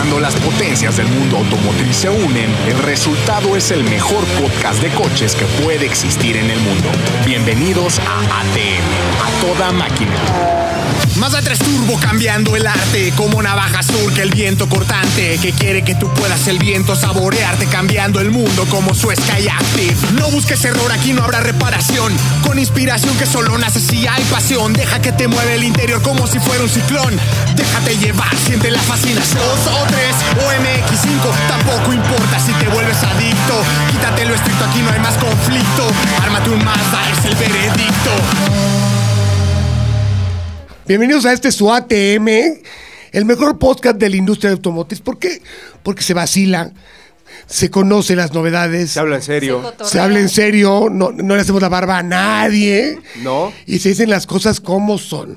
[0.00, 4.88] Cuando las potencias del mundo automotriz se unen, el resultado es el mejor podcast de
[4.94, 6.88] coches que puede existir en el mundo.
[7.26, 10.14] Bienvenidos a ATM, a toda máquina.
[11.16, 15.94] Mazda 3 Turbo cambiando el arte Como navaja surca el viento cortante Que quiere que
[15.94, 20.90] tú puedas el viento saborearte Cambiando el mundo como su Sky Active No busques error,
[20.92, 22.12] aquí no habrá reparación.
[22.46, 24.72] Con inspiración que solo nace si hay pasión.
[24.72, 27.18] Deja que te mueve el interior como si fuera un ciclón.
[27.54, 29.42] Déjate llevar, siente la fascinación
[29.90, 34.80] Dos o tres o MX5 Tampoco importa si te vuelves adicto Quítate lo estricto, aquí
[34.80, 35.86] no hay más conflicto
[36.22, 38.10] Ármate un Mazda, es el veredicto
[40.86, 42.28] Bienvenidos a este su ATM,
[43.12, 45.00] el mejor podcast de la industria de automotriz.
[45.00, 45.40] ¿Por qué?
[45.84, 46.72] Porque se vacila,
[47.46, 49.72] se conoce las novedades, Se habla en serio.
[49.84, 53.52] se habla en serio, no, no le hacemos la barba a nadie ¿No?
[53.66, 55.36] y se dicen las cosas como son.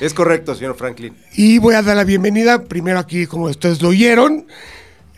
[0.00, 1.14] Es correcto, señor Franklin.
[1.34, 4.46] Y voy a dar la bienvenida primero aquí, como ustedes lo oyeron,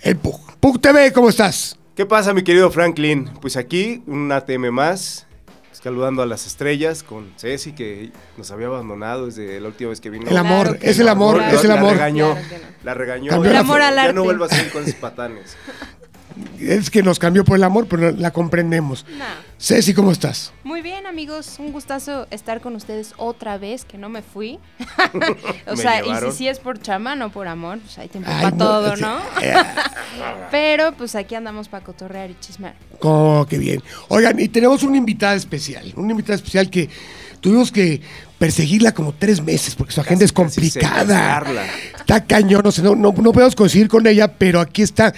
[0.02, 0.40] el Pug.
[0.58, 1.78] Pug TV, ¿cómo estás?
[1.94, 3.30] ¿Qué pasa, mi querido Franklin?
[3.40, 5.26] Pues aquí, un ATM más.
[5.72, 10.10] Saludando a las estrellas con Ceci, que nos había abandonado desde la última vez que
[10.10, 10.30] vino.
[10.30, 11.56] El amor, Claro es el amor, claro.
[11.58, 11.92] es el La amor.
[11.94, 12.32] regañó.
[12.34, 12.64] Claro que no.
[12.84, 13.30] La regañó.
[13.32, 15.56] Cambió El la amor al Ya no vuelva a salir con esos patanes.
[16.58, 19.04] Es que nos cambió por el amor, pero la comprendemos.
[19.18, 19.24] Nah.
[19.58, 20.52] Ceci, ¿cómo estás?
[20.64, 21.56] Muy bien, amigos.
[21.58, 24.58] Un gustazo estar con ustedes otra vez, que no me fui.
[25.66, 28.28] o Me sea, y si sí es por chama, no por amor, pues hay tiempo
[28.28, 29.18] para no, todo, ¿no?
[30.50, 32.74] Pero pues aquí andamos para cotorrear y chismear.
[33.00, 33.82] Oh, qué bien.
[34.08, 36.90] Oigan, y tenemos una invitada especial, una invitada especial que
[37.40, 38.00] tuvimos que
[38.38, 41.42] perseguirla como tres meses porque su agenda es complicada.
[41.96, 45.14] Está cañón, no, sé, no, no, no podemos coincidir con ella, pero aquí está.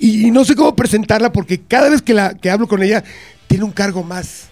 [0.00, 3.04] Y, y no sé cómo presentarla porque cada vez que, la, que hablo con ella
[3.46, 4.48] tiene un cargo más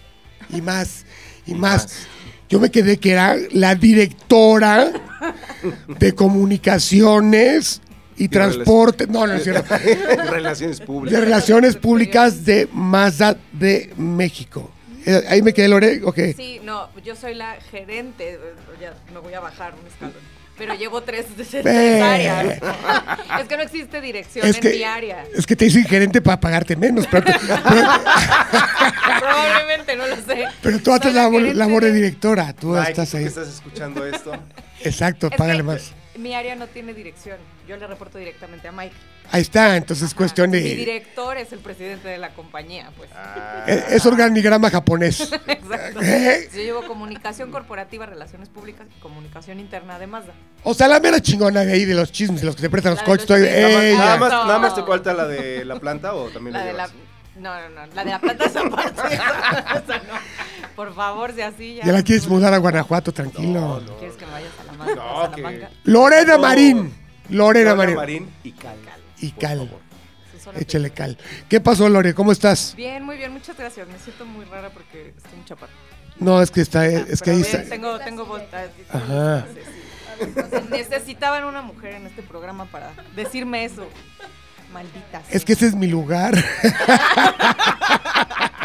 [0.49, 1.05] y más
[1.45, 1.83] y más.
[1.83, 2.07] más.
[2.47, 4.91] Yo me quedé que era la directora
[5.99, 7.81] de comunicaciones
[8.17, 9.07] y transporte.
[9.07, 9.73] No, no es cierto.
[10.29, 11.19] Relaciones De públicas.
[11.19, 14.71] Relaciones Públicas de Mazda de México.
[15.05, 16.01] Eh, Ahí me quedé, Lore.
[16.03, 16.19] Ok.
[16.35, 18.39] Sí, no, yo soy la gerente,
[18.81, 20.13] ya me voy a bajar un escalón,
[20.59, 21.65] pero llevo tres, tres
[22.03, 22.59] áreas.
[23.41, 25.23] Es que no existe dirección Es en que, mi área.
[25.35, 27.87] es que te hice gerente para pagarte menos, pero, tú- pero,
[29.19, 30.45] Probablemente, no lo sé.
[30.61, 32.53] pero tú haces la labor, de directora.
[32.53, 33.25] Tú Mike, estás ¿tú que ahí.
[33.25, 34.31] estás escuchando esto?
[34.81, 35.91] Exacto, Es págale que más.
[36.19, 37.37] Mi área no tiene dirección.
[37.67, 38.95] Yo le reporto directamente a Mike.
[39.31, 40.75] Ahí está, entonces es cuestión Mi de.
[40.75, 43.09] director es el presidente de la compañía, pues.
[43.15, 45.21] Ah, Es, es organigrama japonés.
[45.47, 46.01] Exacto.
[46.01, 46.49] ¿Eh?
[46.51, 50.33] Yo llevo comunicación corporativa, relaciones públicas y comunicación interna de Mazda.
[50.63, 52.93] O sea, la mera chingona de ahí de los chismes, de los que se prestan
[52.93, 53.29] los La coches.
[53.29, 56.59] los estoy- nada, más, nada, más, te falta la de la planta o también La
[56.59, 56.87] la de la...
[56.87, 56.99] llevas?
[57.37, 57.93] No, no, no.
[57.93, 59.01] La de la planta es aparte.
[59.15, 60.19] Esa no.
[60.79, 61.83] Por favor, si así ya.
[61.83, 63.83] Ya la quieres mudar a Guanajuato, tranquilo.
[63.99, 64.95] ¿Quieres que me vayas a la manga?
[64.95, 65.69] No, a la que- manga?
[65.83, 66.39] Lorena No.
[66.39, 66.93] Marín.
[67.27, 67.95] Lorena Lorena Marín.
[67.97, 68.77] Marín y Cal.
[69.19, 69.69] Y Cal.
[70.55, 71.17] Échale cal.
[71.49, 72.13] ¿Qué pasó, Lore?
[72.13, 72.75] ¿Cómo estás?
[72.77, 73.89] Bien, muy bien, muchas gracias.
[73.89, 75.73] Me siento muy rara porque estoy muy chaparra.
[76.17, 77.61] No, es que está, es que ahí está.
[77.65, 78.41] Tengo, tengo voz.
[78.53, 78.63] ah,
[78.97, 79.45] Ajá.
[80.71, 83.85] Necesitaban una mujer en este programa para decirme eso.
[84.71, 85.23] Maldita.
[85.29, 86.33] Es que ese es mi lugar.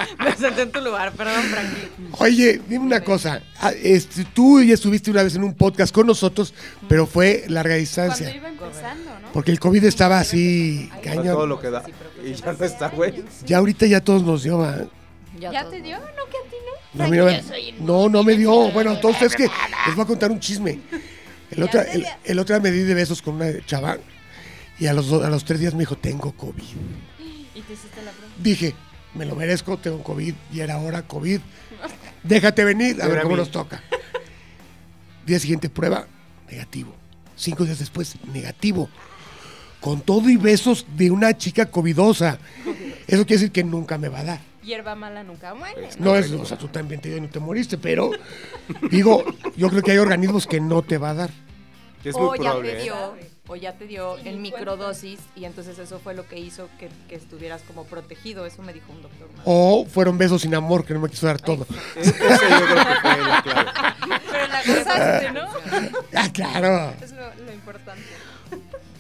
[0.19, 1.89] Me senté en tu lugar, perdón, Frankie.
[2.19, 3.43] Oye, dime una cosa.
[3.61, 6.55] Ah, este, tú ya estuviste una vez en un podcast con nosotros,
[6.89, 8.35] pero fue larga Cuando distancia.
[8.35, 9.33] iba empezando, ¿no?
[9.33, 11.49] Porque el COVID estaba así, A todo cañón.
[11.49, 11.83] lo que da.
[12.25, 13.25] Y ya no está, güey.
[13.47, 14.79] Ya ahorita ya todos nos dio, ¿va?
[15.39, 15.99] ¿Ya te dio?
[15.99, 16.57] No, que a ti
[16.95, 17.05] no.
[17.05, 17.41] No, mira,
[17.81, 18.71] no, no me dio.
[18.71, 19.49] Bueno, entonces es que
[19.87, 20.79] les voy a contar un chisme.
[21.51, 23.99] El otro, el, el otro día me di de besos con una chava
[24.79, 26.63] y a los, a los tres días me dijo, tengo COVID.
[26.63, 28.33] Y te hiciste la prueba.
[28.39, 28.75] Dije,
[29.15, 31.41] me lo merezco, tengo COVID y era hora COVID.
[32.23, 33.83] Déjate venir, a ver cómo nos toca.
[35.27, 36.07] Día siguiente, prueba,
[36.51, 36.95] negativo.
[37.37, 38.89] Cinco días después, negativo.
[39.81, 42.39] Con todo y besos de una chica covidosa.
[43.07, 44.41] Eso quiere decir que nunca me va a dar.
[44.63, 45.91] Hierba mala nunca muere.
[45.99, 48.11] No es, o sea, tú también te dio y no te moriste, pero
[48.91, 49.23] digo,
[49.57, 51.31] yo creo que hay organismos que no te va a dar.
[52.03, 52.73] Es o muy ya probable.
[52.73, 52.83] te ¿eh?
[52.85, 53.15] dio,
[53.47, 57.15] o ya te dio en microdosis y entonces eso fue lo que hizo que, que
[57.17, 58.47] estuvieras como protegido.
[58.47, 59.29] Eso me dijo un doctor.
[59.45, 61.67] O fueron besos sin amor, que no me quiso dar todo.
[61.97, 63.71] Ese yo creo que fue la clave.
[64.31, 65.47] Pero la gozaste, ¿no?
[66.15, 66.95] Ah, claro.
[67.03, 68.03] Es lo, lo importante.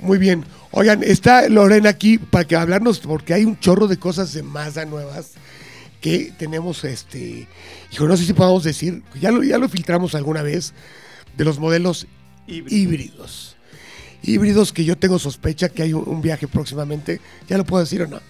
[0.01, 0.45] Muy bien.
[0.73, 4.85] Oigan, está Lorena aquí para que hablarnos, porque hay un chorro de cosas de Mazda
[4.85, 5.33] nuevas
[6.03, 7.49] que tenemos, este,
[7.91, 10.75] hijo, no sé si podamos decir, ya lo, ya lo filtramos alguna vez,
[11.35, 12.07] de los modelos
[12.47, 12.77] Híbrido.
[12.77, 13.54] híbridos.
[14.27, 17.21] Híbridos que yo tengo sospecha que hay un, viaje próximamente.
[17.47, 18.21] ¿Ya lo puedo decir o no?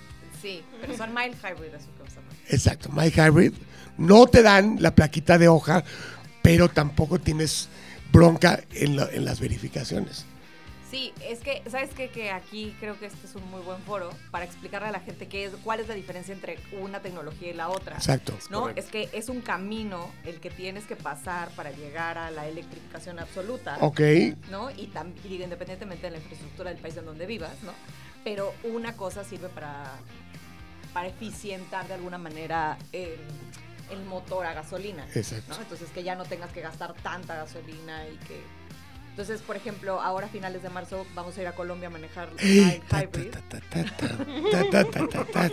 [0.43, 2.23] Sí, pero son mild hybrid, eso que usan.
[2.49, 3.52] Exacto, My Hybrid.
[3.96, 5.85] No te dan la plaquita de hoja,
[6.43, 7.69] pero tampoco tienes
[8.12, 10.25] bronca en, la- en las verificaciones.
[10.94, 12.08] Sí, es que, ¿sabes qué?
[12.08, 15.26] Que aquí creo que este es un muy buen foro para explicarle a la gente
[15.26, 17.96] qué es, cuál es la diferencia entre una tecnología y la otra.
[17.96, 18.32] Exacto.
[18.49, 18.61] ¿no?
[18.61, 18.81] correcto.
[18.81, 23.19] Es que es un camino el que tienes que pasar para llegar a la electrificación
[23.19, 23.76] absoluta.
[23.81, 24.00] Ok.
[24.52, 24.70] ¿no?
[24.70, 24.88] Y,
[25.29, 27.73] y independientemente de la infraestructura del país en donde vivas, ¿no?
[28.23, 29.96] Pero una cosa sirve para,
[30.93, 33.19] para eficientar de alguna manera el,
[33.91, 35.05] el motor a gasolina.
[35.12, 35.55] Exacto.
[35.55, 35.61] ¿no?
[35.61, 38.63] Entonces que ya no tengas que gastar tanta gasolina y que...
[39.14, 42.31] Entonces, por ejemplo, ahora a finales de marzo vamos a ir a Colombia a manejar
[42.37, 43.31] Hybrid.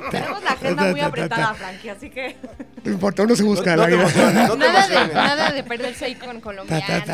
[0.09, 2.37] Tenemos la agenda muy apretada, Frankie, así que...
[2.83, 7.07] No importa, uno se busca la nada, de, perderse ahí con colombianos.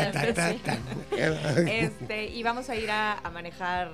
[1.66, 3.90] este, y vamos a ir a, manejar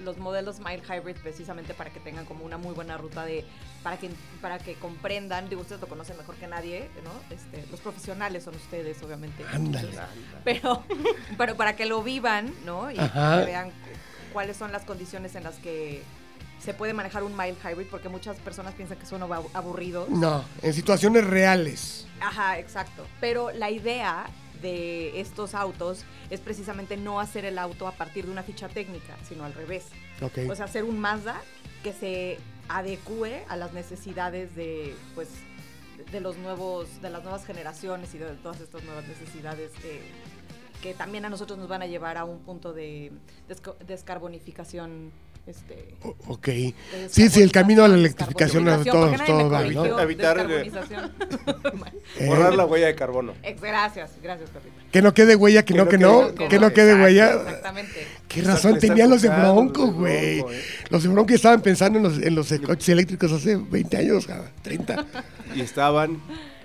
[0.00, 3.44] los modelos Mile Hybrid precisamente para que tengan como una muy buena ruta de
[3.82, 4.10] para que,
[4.40, 7.10] para que comprendan, digo, ustedes lo conocen mejor que nadie, ¿no?
[7.34, 9.44] Este, los profesionales son ustedes, obviamente.
[9.52, 9.90] Ándale.
[10.44, 10.84] Pero,
[11.36, 12.90] pero para que lo vivan, ¿no?
[12.90, 13.40] Y Ajá.
[13.40, 13.70] que vean
[14.32, 16.02] cuáles son las condiciones en las que
[16.60, 20.08] se puede manejar un mild hybrid, porque muchas personas piensan que son abu- aburridos.
[20.08, 22.06] No, en situaciones reales.
[22.20, 23.04] Ajá, exacto.
[23.20, 24.26] Pero la idea
[24.62, 29.16] de estos autos es precisamente no hacer el auto a partir de una ficha técnica,
[29.28, 29.86] sino al revés.
[30.20, 30.38] Ok.
[30.48, 31.40] O sea, hacer un Mazda
[31.82, 32.38] que se
[32.68, 35.28] adecue a las necesidades de, pues,
[36.12, 40.00] de los nuevos, de las nuevas generaciones y de todas estas nuevas necesidades eh,
[40.82, 43.12] que también a nosotros nos van a llevar a un punto de
[43.86, 45.10] descarbonificación.
[45.44, 45.96] Este,
[46.28, 46.46] ok.
[46.46, 46.74] de
[47.08, 49.64] Sí, sí, el camino a la descarbonización, electrificación a todos, porque nadie me todo va,
[49.64, 50.00] ¿no?
[50.00, 51.12] Evitar, eh, descarbonización.
[52.18, 53.32] Eh, Borrar la huella de carbono.
[53.60, 54.74] Gracias, gracias, Pepita.
[54.92, 57.04] Que no quede huella, que, Que no, no que no, que que no, quede Exacto,
[57.04, 57.32] huella.
[57.32, 58.06] Exactamente.
[58.28, 60.40] Qué razón tenían los de Bronco, güey.
[60.40, 60.44] Eh.
[60.90, 64.50] Los de Bronco estaban pensando en los, en los coches eléctricos hace 20 años, cabrón,
[64.62, 65.06] 30.
[65.56, 66.20] Y estaban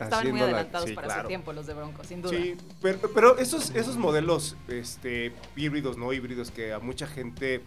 [0.05, 1.21] Estaban muy la- adelantados sí, para claro.
[1.23, 2.31] su tiempo los de Bronco, sin duda.
[2.37, 7.61] Sí, pero, pero esos, esos modelos este, híbridos, no híbridos, que a mucha gente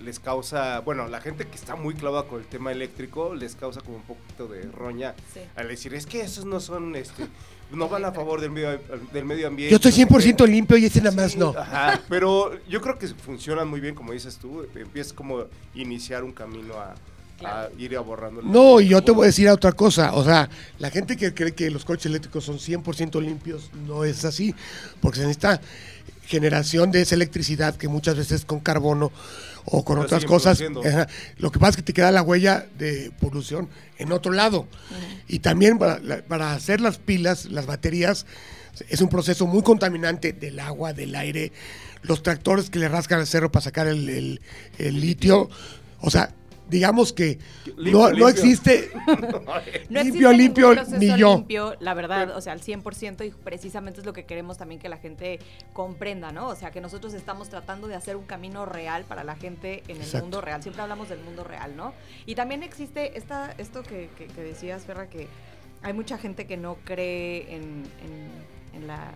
[0.00, 3.80] les causa, bueno, la gente que está muy clavada con el tema eléctrico les causa
[3.80, 5.40] como un poquito de roña Sí.
[5.56, 7.26] al decir, es que esos no son, este,
[7.72, 8.78] no van a favor del medio,
[9.12, 9.70] del medio ambiente.
[9.70, 10.50] Yo estoy no sé 100% qué".
[10.50, 11.54] limpio y ese nada más Sí, no.
[11.56, 16.24] Ajá, pero yo creo que funcionan muy bien, como dices tú, empiezas como a iniciar
[16.24, 16.94] un camino a,
[17.36, 17.72] a Claro.
[17.78, 18.40] ir borrando.
[18.40, 20.14] el- No, y yo te voy a decir otra cosa.
[20.14, 20.48] O sea,
[20.78, 24.54] la gente que cree que los coches eléctricos son 100% limpios no es así.
[25.00, 25.60] Porque se necesita
[26.26, 29.12] generación de esa electricidad que muchas veces con carbono
[29.64, 30.60] o con Pero otras cosas.
[30.84, 31.06] ajá,
[31.38, 33.68] lo que pasa es que te queda la huella de polución
[33.98, 34.66] en otro lado.
[35.28, 38.26] Y también para, hacer las pilas, las baterías,
[38.88, 41.52] es un proceso muy contaminante del agua, del aire,
[42.02, 44.40] los tractores que le rascan el cerro para sacar el, el-
[44.78, 45.48] el litio.
[46.00, 46.30] O sea,
[46.68, 47.38] digamos que
[47.76, 48.90] Limpio, no, no existe
[49.90, 51.36] No limpio, limpio, ni yo.
[51.36, 54.88] limpio, la verdad, o sea, al 100% y precisamente es lo que queremos también que
[54.88, 55.38] la gente
[55.72, 56.48] comprenda, ¿no?
[56.48, 59.96] O sea, que nosotros estamos tratando de hacer un camino real para la gente en
[59.96, 60.24] el Exacto.
[60.24, 60.62] mundo real.
[60.62, 61.94] Siempre hablamos del mundo real, ¿no?
[62.26, 65.28] Y también existe esta, esto que, que- que decías, Ferra, que
[65.82, 67.62] hay mucha gente que no cree en,
[68.04, 69.10] en- en las,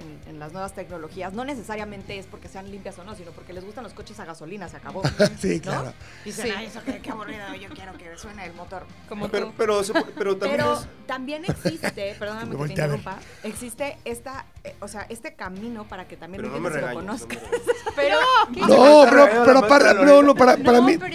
[0.00, 1.32] en, en las nuevas tecnologías.
[1.32, 4.24] No necesariamente es porque sean limpias o no, sino porque les gustan los coches a
[4.24, 5.02] gasolina, se acabó.
[5.40, 5.62] Sí, ¿no?
[5.62, 5.92] claro.
[6.24, 6.52] Dicen, Sí.
[6.56, 8.84] ay, eso qué, qué aburrido, yo quiero que suene el motor.
[9.08, 9.52] Como Pero, tú.
[9.56, 9.80] pero,
[10.16, 14.88] pero también Pero es- también existe, perdóname Me que te interrumpa, existe esta, eh, o
[14.88, 16.94] sea, este camino para que también no me lo regañes.
[16.96, 17.36] no conozca.
[17.36, 17.94] me regañes.
[17.96, 18.18] Pero,
[18.52, 18.60] ¿qué?
[18.60, 20.98] No, pero, para, no, para, para no, mí.
[20.98, 21.14] pero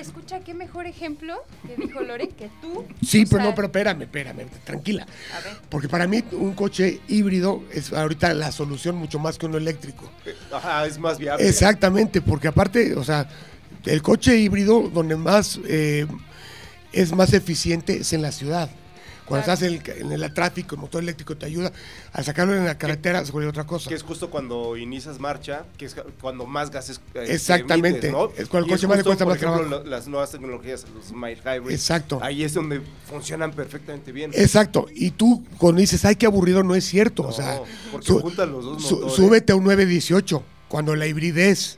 [0.79, 2.85] mejor ejemplo que dijo Lore que tú.
[3.05, 5.05] Sí, pero sea, no, pero espérame, espérame, tranquila.
[5.35, 5.57] A ver.
[5.69, 10.09] Porque para mí un coche híbrido es ahorita la solución mucho más que uno eléctrico.
[10.51, 11.47] Ajá, es más viable.
[11.47, 13.27] Exactamente, porque aparte, o sea,
[13.85, 16.07] el coche híbrido donde más eh,
[16.93, 18.69] es más eficiente es en la ciudad.
[19.29, 19.53] Cuando Claro.
[19.53, 19.61] estás
[19.95, 21.71] en el, en el tráfico, el motor eléctrico te ayuda.
[22.11, 23.87] Al sacarlo en la carretera se otra cosa.
[23.89, 26.99] Que es justo cuando inicias marcha, que es cuando más gases.
[27.13, 28.07] eh, Exactamente.
[28.07, 28.31] emites, ¿no?
[28.35, 29.87] Es cuando el coche más le cuesta por más ejemplo, trabajo.
[29.89, 31.71] las nuevas tecnologías, los mild hybrid.
[31.73, 32.19] Exacto.
[32.23, 34.31] Ahí es donde funcionan perfectamente bien.
[34.33, 34.87] Exacto.
[34.93, 37.23] Y tú cuando dices, ay, qué aburrido, no es cierto.
[37.27, 39.15] o sea, porque su- juntan los dos su- motores.
[39.15, 41.77] súbete a un 918 cuando la hibridez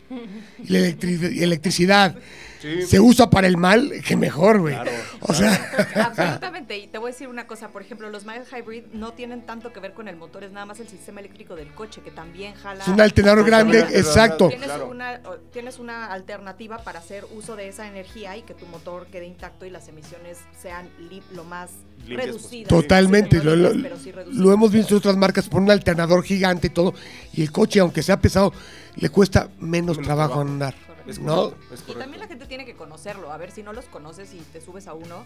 [0.63, 2.15] y la electricidad
[2.61, 2.83] Sí.
[2.83, 4.75] se usa para el mal, que mejor, güey.
[4.75, 4.91] Claro,
[5.21, 6.77] o sea, Absolutamente.
[6.77, 9.73] Y te voy a decir una cosa, por ejemplo, los mild hybrid no tienen tanto
[9.73, 12.53] que ver con el motor, es nada más el sistema eléctrico del coche que también
[12.53, 12.83] jala.
[12.83, 14.47] es un alternador grande, exacto.
[14.49, 14.87] Tienes, Claro.
[14.89, 19.07] una, o- tienes una alternativa para hacer uso de esa energía y que tu motor
[19.07, 20.89] quede intacto y las emisiones sean
[21.33, 21.71] lo más
[22.07, 22.67] Limpias reducidas.
[22.69, 24.43] Totalmente, Sí, lo, lo- limpias, pero sí reducidas.
[24.45, 26.93] lo hemos visto en otras marcas por un alternador gigante y todo,
[27.33, 28.53] y el coche, aunque sea pesado,
[28.95, 30.41] le cuesta menos, Menos trabajo, trabajo.
[30.41, 30.75] andar.
[31.07, 31.35] Es ¿No?
[31.51, 31.99] correcto, es Y correcto.
[31.99, 34.87] también la gente tiene que conocerlo, a ver si no los conoces y te subes
[34.87, 35.25] a uno,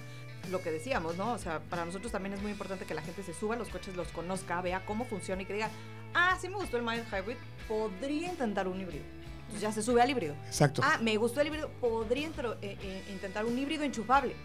[0.49, 1.33] lo que decíamos, ¿no?
[1.33, 3.69] O sea, para nosotros también es muy importante que la gente se suba a los
[3.69, 5.69] coches, los conozca, vea cómo funciona y que diga,
[6.13, 9.03] ah, sí me gustó el mild hybrid, podría intentar un híbrido.
[9.41, 10.33] Entonces ya se sube al híbrido.
[10.47, 10.81] Exacto.
[10.83, 14.35] Ah, me gustó el híbrido, podría eh, eh, intentar un híbrido enchufable.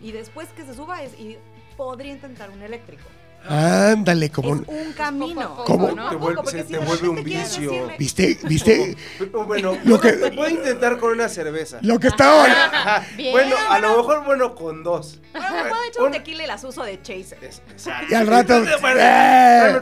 [0.00, 1.36] Y después que se suba, es, y
[1.76, 3.04] podría intentar un eléctrico.
[3.48, 4.54] Ándale, como...
[4.54, 5.40] es un camino.
[5.40, 5.90] a ¿Cómo?
[5.90, 6.08] ¿no?
[6.08, 7.72] Te vuelve- se si te vuelve un vicio.
[7.72, 8.38] decirle- ¿Viste?
[8.44, 8.96] ¿Viste?
[9.46, 11.78] Bueno, Lo que- se puede intentar con una cerveza.
[11.82, 12.46] Lo que estaba...
[13.32, 15.18] Bueno, a lo mejor, bueno, con dos.
[15.32, 17.38] Bueno, me puedo echar un tequila y las uso de chaser.
[17.42, 18.06] Exacto.
[18.10, 18.62] Y al rato...
[18.96, 19.80] ¡Eh!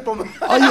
[0.49, 0.67] Oye,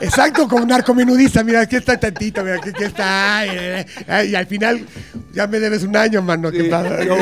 [0.00, 3.38] exacto, como narcomenudista, mira, aquí está tantito, mira, aquí, aquí está.
[3.38, 4.86] ay, ay, ay, y al final,
[5.32, 6.50] ya me debes un año, mano.
[6.50, 7.02] ¿qué Sí, pasa?
[7.04, 7.16] yo-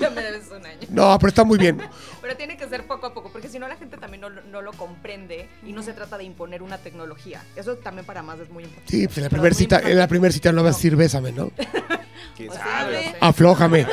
[0.00, 0.78] Ya me debes un año.
[0.90, 1.80] No, pero está muy bien.
[2.28, 4.42] Pero tiene que ser poco a poco, porque si no la gente también no, lo-
[4.42, 7.42] no lo comprende y no se trata de imponer una tecnología.
[7.56, 8.92] Eso también para más es muy importante.
[8.94, 11.32] Sí, pues en la primera cita, en la primera cita no vas a decir bésame,
[11.32, 11.50] ¿no?
[12.36, 12.96] ¿Quién sabe?
[13.06, 13.16] no sé.
[13.22, 13.86] Aflójame.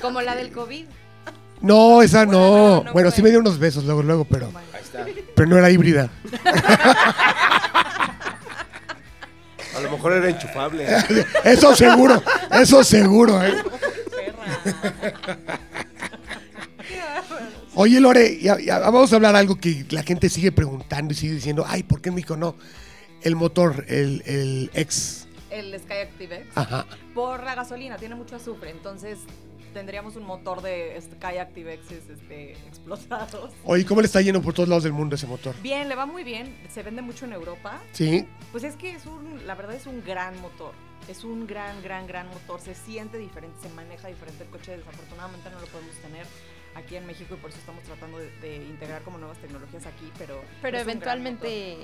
[0.00, 0.86] Como la del COVID.
[1.60, 2.56] No, esa Bueno, no.
[2.78, 5.04] no, no Bueno, sí me dio unos besos luego, luego, pero, Ahí está.
[5.36, 6.08] pero no era híbrida.
[9.76, 10.86] A lo mejor era enchufable.
[11.44, 13.52] Eso seguro, eso seguro, ¿eh?
[17.74, 21.34] Oye, Lore, ya, ya vamos a hablar algo que la gente sigue preguntando y sigue
[21.34, 22.56] diciendo, ay, ¿por qué en México no?
[23.22, 25.28] El motor, el, el ex.
[25.50, 26.46] El Skyactiv X.
[26.54, 26.86] Ajá.
[27.14, 29.18] Por la gasolina, tiene mucho azufre, entonces
[29.72, 33.52] tendríamos un motor de Skyactiv X este, explotados.
[33.64, 35.54] Oye, ¿cómo le está yendo por todos lados del mundo ese motor?
[35.62, 37.80] Bien, le va muy bien, se vende mucho en Europa.
[37.92, 38.26] Sí.
[38.50, 40.72] Pues es que es un, la verdad es un gran motor.
[41.08, 42.60] Es un gran, gran, gran motor.
[42.60, 44.76] Se siente diferente, se maneja diferente el coche.
[44.76, 46.26] Desafortunadamente no lo podemos tener
[46.74, 50.10] aquí en México y por eso estamos tratando de, de integrar como nuevas tecnologías aquí,
[50.18, 50.40] pero...
[50.62, 51.76] Pero eventualmente.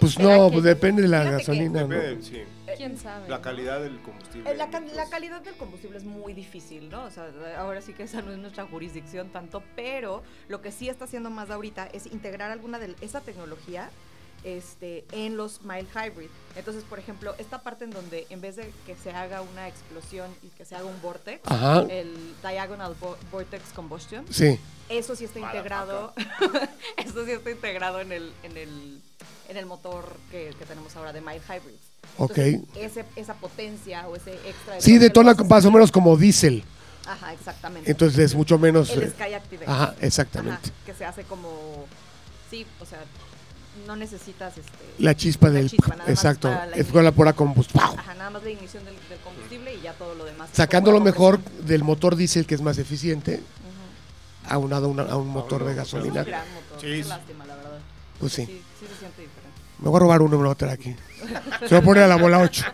[0.00, 1.88] Pues ¿será no, que- pues depende de la Fíjate que- gasolina, ¿no?
[1.88, 2.42] Depende, sí.
[2.60, 2.76] motor.
[2.76, 3.28] ¿Quién sabe?
[3.28, 4.50] La calidad del combustible.
[4.50, 7.04] Eh, La, ca- pues, la calidad del combustible es muy difícil, ¿no?
[7.04, 10.88] O sea, ahora sí que esa no es nuestra jurisdicción tanto, pero lo que sí
[10.88, 13.90] está haciendo más ahorita es integrar alguna de esa tecnología
[14.44, 16.28] este, en los mild hybrid.
[16.56, 20.30] Entonces, por ejemplo, esta parte en donde en vez de que se haga una explosión
[20.42, 21.82] y que se haga un vortex, Ajá.
[21.88, 24.58] el diagonal vo- vortex combustion, Sí.
[24.88, 26.12] eso sí está integrado,
[26.96, 29.00] eso sí está integrado en el, en el,
[29.48, 31.76] en el motor que, que tenemos ahora de mild hybrid.
[32.18, 32.38] Ok.
[32.76, 34.80] ese, esa potencia o ese extra.
[34.80, 36.64] Sí, detona lo hace más o menos como diésel.
[37.06, 37.90] Ajá, exactamente.
[37.90, 38.90] Entonces es mucho menos.
[38.90, 39.64] el Sky Active.
[39.66, 40.68] Ajá, exactamente.
[40.68, 41.86] Ajá, que se hace como.
[42.50, 43.00] Sí, o sea,
[43.86, 44.70] no necesitas este.
[44.98, 45.70] La chispa La del.
[45.70, 46.48] chispa, nada más exacto.
[46.48, 47.82] para la Es con la pura combustión.
[47.98, 50.50] Ajá, nada más la ignición del, del combustible y ya todo lo demás.
[50.52, 53.40] Sacando lo mejor del motor diésel, que es más eficiente,
[54.48, 56.22] aunado a, una- a un motor de Es un gasolina.
[56.24, 56.80] gran motor.
[56.80, 57.78] Sí, Qué lástima, la verdad.
[58.20, 58.46] Pues sí.
[58.46, 59.42] Sí, sí se siente diferente.
[59.78, 60.94] Me voy a robar uno y me lo voy a traer aquí.
[61.68, 62.64] Se va a poner a la bola 8.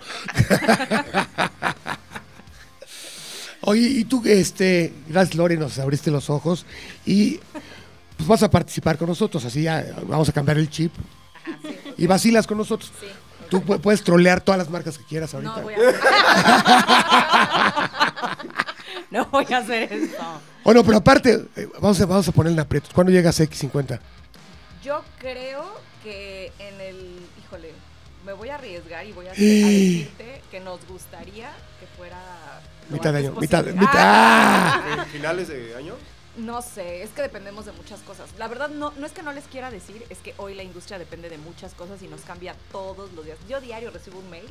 [3.62, 6.64] Oye, y tú, este, gracias Lore, nos abriste los ojos
[7.04, 7.40] y
[8.18, 10.92] pues vas a participar con nosotros, así ya vamos a cambiar el chip
[11.46, 11.78] Ajá, sí.
[11.96, 12.92] y vacilas con nosotros.
[13.00, 13.06] Sí.
[13.48, 15.56] Tú pu- puedes trolear todas las marcas que quieras ahorita.
[15.56, 15.78] No voy a
[19.10, 20.40] No voy a hacer eso.
[20.64, 22.90] Bueno, pero aparte, eh, vamos a, vamos a poner en aprietos.
[22.92, 23.98] ¿Cuándo llegas a X50?
[24.84, 25.64] Yo creo
[26.04, 27.18] que en el.
[27.42, 27.72] Híjole,
[28.26, 32.18] me voy a arriesgar y voy a, a decirte que nos gustaría que fuera.
[32.90, 33.88] Mitad de año, mitad, mitad.
[33.94, 35.02] Ah, ¡Ah!
[35.04, 35.94] ¿En ¿Finales de año?
[36.38, 38.30] No sé, es que dependemos de muchas cosas.
[38.38, 40.96] La verdad, no, no es que no les quiera decir, es que hoy la industria
[40.96, 43.38] depende de muchas cosas y nos cambia todos los días.
[43.48, 44.46] Yo diario recibo un mail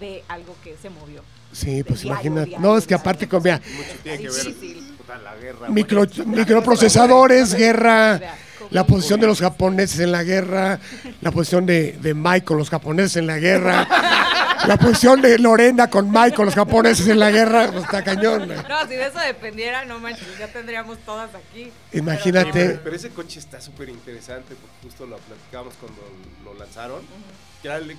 [0.00, 1.22] de algo que se movió.
[1.52, 2.48] Sí, pues Diario, imagínate.
[2.50, 4.44] diario, No, es que aparte con mira, Mucho tiene que ver.
[4.46, 4.94] Difícil.
[4.96, 5.68] Puta, la guerra.
[5.68, 8.38] micro- microprocesadores, guerra, Vea,
[8.70, 10.78] la posición de los japoneses en la guerra,
[11.20, 13.86] la posición de, de Mike con los japoneses en la guerra,
[14.66, 18.46] la posición de Lorena con Mike con los japoneses en la guerra, pues está cañón.
[18.46, 18.58] güey.
[18.68, 21.70] No, si de eso dependiera, no manches, ya tendríamos todas aquí.
[21.92, 22.50] Imagínate.
[22.52, 26.00] Pero, pero ese coche está súper interesante porque justo lo platicábamos cuando
[26.44, 27.00] lo lanzaron.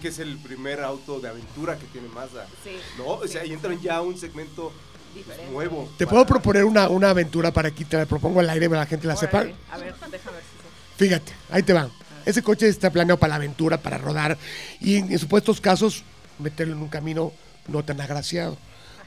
[0.02, 2.46] Que es el primer auto de aventura que tiene Mazda.
[2.64, 3.50] Sí, No, o sea, sí.
[3.50, 4.72] y entran ya a un segmento
[5.14, 5.52] pues, Diferente.
[5.54, 5.90] nuevo.
[5.98, 8.82] Te para- puedo proponer una, una aventura para aquí, te la propongo al aire para
[8.82, 9.40] la gente la sepa.
[9.40, 11.90] Órale, A ver, déjame ver si Fíjate, ahí te va.
[12.26, 14.38] Ese coche está planeado para la aventura, para rodar
[14.80, 16.04] y en, en supuestos casos
[16.40, 17.32] meterlo en un camino
[17.68, 18.58] no tan agraciado.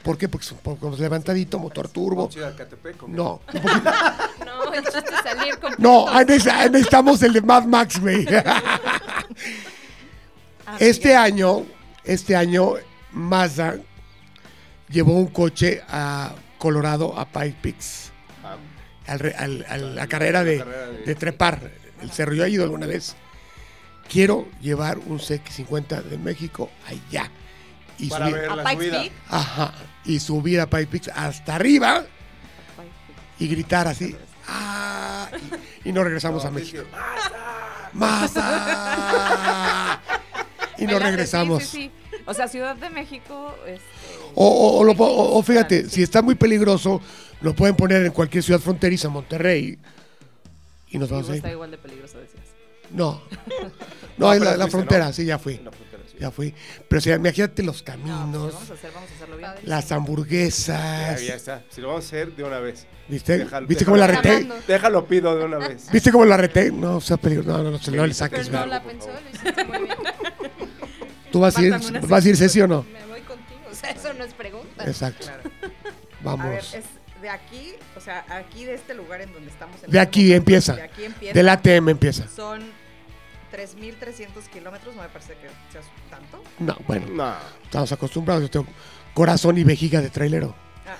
[0.03, 0.29] ¿Por qué?
[0.29, 2.29] Porque es un poco levantadito, motor turbo.
[3.07, 3.41] No,
[4.45, 7.99] No, el chiste es salir con no, ahí neces- ahí necesitamos el de Mad Max,
[7.99, 8.25] güey.
[10.67, 11.65] Ah, Este año,
[12.03, 12.73] este año,
[13.13, 13.77] Mazda
[14.89, 18.11] llevó un coche a Colorado, a Pike Peaks,
[18.43, 18.57] Ah,
[19.07, 21.71] al re- al- a la carrera de, La carrera de- trepar
[22.01, 22.33] el cerro.
[22.33, 23.15] Yo he ido alguna vez.
[24.09, 27.29] Quiero llevar un CX50 de México allá.
[27.97, 29.01] Y para subir, ver ¿A la Pikes subida.
[29.01, 29.11] Peak?
[29.29, 29.73] ajá,
[30.05, 32.05] y subir a Pike Peaks hasta arriba
[33.39, 34.15] y gritar así.
[34.47, 35.29] "Ah",
[35.83, 36.83] y, y no regresamos No, a México.
[36.83, 36.89] que-
[37.93, 39.99] ¡Mazda!
[40.77, 41.63] Y nos regresamos.
[41.63, 42.17] Sí, sí, sí.
[42.25, 43.81] O sea, Ciudad de México, este,
[44.35, 47.01] O, o- o lo o- o fíjate, si está muy peligroso,
[47.41, 49.77] lo pueden poner en cualquier ciudad fronteriza, Monterrey.
[50.89, 51.37] Y nos vamos digo, ahí.
[51.37, 52.43] está igual de peligroso, decías.
[52.91, 53.21] No.
[54.17, 55.13] No, No, es pero la, la frontera, ¿no?
[55.13, 55.53] sí, ya fui.
[55.55, 56.17] En la frontera, sí.
[56.19, 56.51] Ya fui.
[56.89, 59.51] Pero si imagínate los No, pues, caminos, vamos a hacer, vamos a hacerlo bien.
[59.63, 61.23] Las Ya, hamburguesas.
[61.23, 61.63] ya está.
[61.69, 62.87] Si lo vamos a hacer de una vez.
[63.07, 63.45] ¿Viste?
[63.45, 64.47] Déjalo- ¿Viste cómo la reté?
[64.67, 65.91] Déjalo pido de una vez.
[65.91, 66.71] ¿Viste cómo la reté?
[66.71, 67.49] No, sea peligroso.
[67.51, 68.47] No, no, no, no, le Pero saques.
[68.49, 68.67] no ¿verdad?
[68.67, 69.95] la pensó, lo hiciste muy bien.
[71.37, 71.71] ¿Tú vas a ir,
[72.07, 72.83] vas a ir Ceci o no?
[72.91, 74.85] Me voy contigo, o sea, eso no es pregunta.
[74.85, 75.23] Exacto.
[75.25, 75.41] Claro.
[75.43, 75.73] A ver,
[76.21, 76.73] Vamos.
[76.73, 76.85] es
[77.21, 79.75] de aquí, o sea, aquí de este lugar en donde estamos.
[79.75, 80.75] en De este aquí momento, empieza.
[80.75, 81.33] De aquí empieza.
[81.35, 82.27] Del ATM empieza.
[82.27, 82.61] Son
[83.51, 86.43] 3.300 kilómetros, no me parece que sea tanto.
[86.59, 87.33] No, bueno, No.
[87.63, 88.43] estamos acostumbrados.
[88.43, 88.65] Yo tengo
[89.13, 90.55] corazón y vejiga de trailero.
[90.87, 90.97] Ah.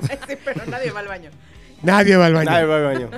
[0.28, 1.30] sí, pero nadie va al baño.
[1.82, 2.50] Nadie va al baño.
[2.50, 3.10] Nadie va al baño.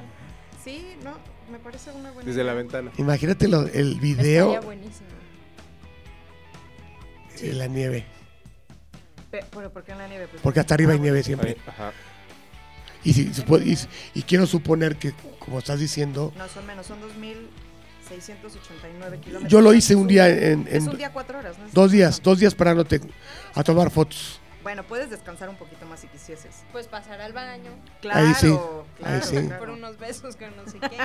[0.65, 1.15] Sí, no,
[1.51, 2.63] me parece una buena Desde la idea.
[2.63, 2.91] ventana.
[2.99, 4.61] Imagínate lo- el Estaría video
[7.41, 7.53] buenísimo.
[7.53, 8.05] de la nieve.
[9.31, 10.27] Pe- ¿Pero por qué en la nieve?
[10.29, 11.57] Pues Porque hasta arriba hay Ah, nieve siempre.
[11.67, 11.93] Ajá.
[13.05, 13.79] Y, si, se puede- y,
[14.15, 19.51] y quiero suponer que, como estás diciendo, No, son menos, son 2.689 kilómetros.
[19.51, 21.67] yo lo hice un día Es en, en un día, cuatro horas, ¿no?
[21.67, 23.01] Es dos días, dos días parándote
[23.55, 24.40] a tomar fotos.
[24.63, 26.65] Bueno, puedes descansar un poquito más si quisieses.
[26.71, 27.71] Pues pasar al baño
[28.03, 29.37] Claro, Ahí sí, claro, ahí sí.
[29.47, 29.59] claro.
[29.59, 30.99] por unos besos que no sé qué.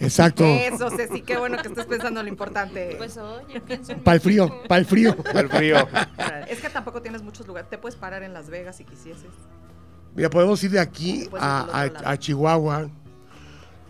[0.04, 0.44] Exacto.
[0.44, 2.94] Eso, Ceci, qué bueno que estés pensando en lo importante.
[2.98, 5.16] Pues oye, pienso en Para el frío, para el frío.
[5.34, 5.88] Al frío.
[6.48, 7.70] Es que tampoco tienes muchos lugares.
[7.70, 9.30] Te puedes parar en Las Vegas si quisieses.
[10.14, 12.88] Mira, podemos ir de aquí a, Chihuahua.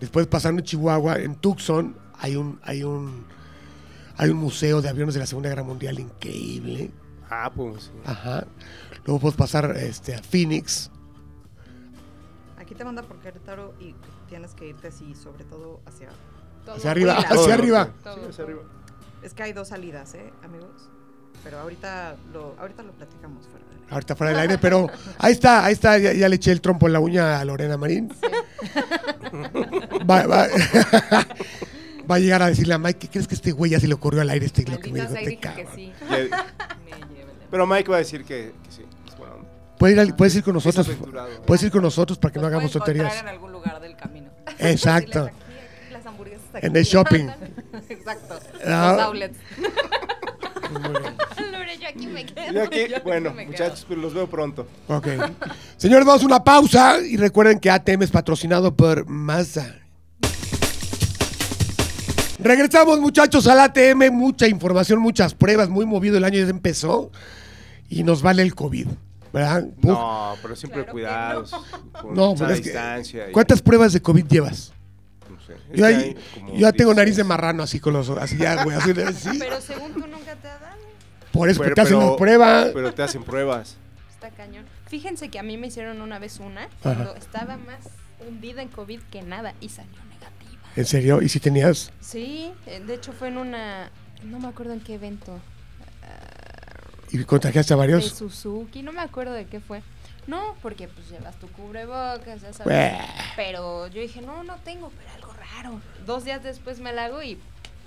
[0.00, 3.26] Después pasando Chihuahua, en Tucson hay un, hay un,
[4.16, 6.90] hay un museo de aviones de la Segunda Guerra Mundial increíble.
[7.30, 7.90] Ah, pues.
[8.04, 8.46] Ajá.
[9.06, 10.90] Luego puedes pasar este, a Phoenix.
[12.58, 13.94] Aquí te manda por Querétaro y
[14.28, 16.08] tienes que irte así, sobre todo hacia...
[16.64, 16.76] Todo.
[16.76, 17.90] Hacia arriba, hacia Todo, arriba.
[18.02, 18.62] Todo, Sí, hacia arriba.
[19.22, 20.88] Es que hay dos salidas, ¿eh, amigos?
[21.42, 25.64] Pero ahorita lo, ahorita lo platicamos fuera del- Ahorita fuera del aire, pero ahí está,
[25.66, 28.10] ahí está, ya, ya le eché el trompo en la uña a Lorena Marín.
[30.08, 30.46] Va, va-
[32.10, 33.94] va a llegar a decirle a Mike, ¿qué crees que este güey ya se le
[33.94, 35.92] ocurrió al aire este lo que me dijo sea, este que sí.
[37.50, 38.82] Pero Mike va a decir que, que sí.
[39.78, 40.88] Puedes ir, al- puedes ir con nosotros,
[41.46, 43.20] puedes ir con nosotros para que no Los hagamos tonterías.
[43.20, 44.30] en algún lugar del camino.
[44.58, 45.30] Exacto.
[45.92, 46.66] Las hamburguesas aquí.
[46.66, 47.28] En el shopping.
[47.88, 48.38] Exacto.
[48.66, 48.92] Ah.
[48.96, 49.38] Los outlets.
[51.52, 52.52] Lore, yo aquí me quedo.
[52.52, 54.66] Y aquí, Yo aquí bueno, me muchachos, pues los veo pronto.
[54.88, 55.06] Ok.
[55.76, 59.80] Señores, vamos a una pausa y recuerden que ATM es patrocinado por Mazda.
[62.38, 64.10] Regresamos, muchachos, al ATM.
[64.12, 65.68] Mucha información, muchas pruebas.
[65.68, 67.10] Muy movido el año ya empezó
[67.88, 68.88] y nos vale el COVID.
[69.34, 69.64] ¿Verdad?
[69.80, 69.90] Puf.
[69.90, 71.50] No, pero siempre Claro cuidados.
[72.00, 73.28] Con No, pero es que- distancia.
[73.28, 74.72] y- ¿Cuántas pruebas de COVID llevas?
[75.28, 75.56] no sé.
[75.74, 76.14] Yo, ahí-
[76.56, 76.96] yo tengo 16.
[76.96, 79.30] nariz de marrano así con los así ya, güey, así de- sí.
[79.38, 80.76] Pero según tú nunca te ha dado.
[81.32, 82.66] Por eso Pero- te hacen la prueba.
[82.72, 83.76] Pero te hacen pruebas.
[84.10, 84.64] Está cañón.
[84.86, 86.70] Fíjense que a mí me hicieron una vez una Ajá.
[86.82, 87.80] cuando estaba más
[88.28, 90.62] hundida en COVID que nada y salió negativa.
[90.76, 91.20] ¿En serio?
[91.22, 91.90] ¿Y si tenías?
[92.00, 93.90] Sí, eh, de hecho fue en una.
[94.22, 95.40] No me acuerdo en qué evento.
[97.14, 98.04] ¿Y contagiaste a De varios?
[98.06, 99.82] Suzuki, no me acuerdo de qué fue.
[100.26, 102.64] No, porque pues llevas tu cubrebocas, ya sabes.
[102.64, 102.98] Bueh.
[103.36, 105.80] Pero yo dije, no, no tengo, pero algo raro.
[106.06, 107.38] Dos días después me la hago y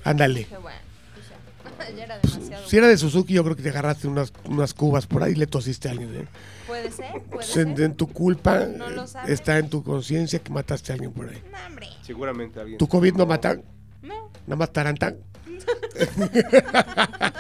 [0.04, 0.40] Ándale.
[0.40, 0.78] dije, bueno,
[1.16, 2.68] pues ya, ya era demasiado.
[2.68, 5.36] Si era de Suzuki, yo creo que te agarraste unas, unas cubas por ahí y
[5.36, 6.14] le tosiste a alguien.
[6.16, 6.28] ¿eh?
[6.68, 7.86] Puede ser, puede Pues en, ser.
[7.86, 9.32] en tu culpa No lo eh, sabes.
[9.32, 11.42] está en tu conciencia que mataste a alguien por ahí.
[11.52, 11.90] No, hombre.
[12.04, 12.78] Seguramente alguien.
[12.78, 13.58] ¿Tu COVID no mata?
[14.04, 14.30] No.
[14.46, 15.18] ¿Nada más tarantan?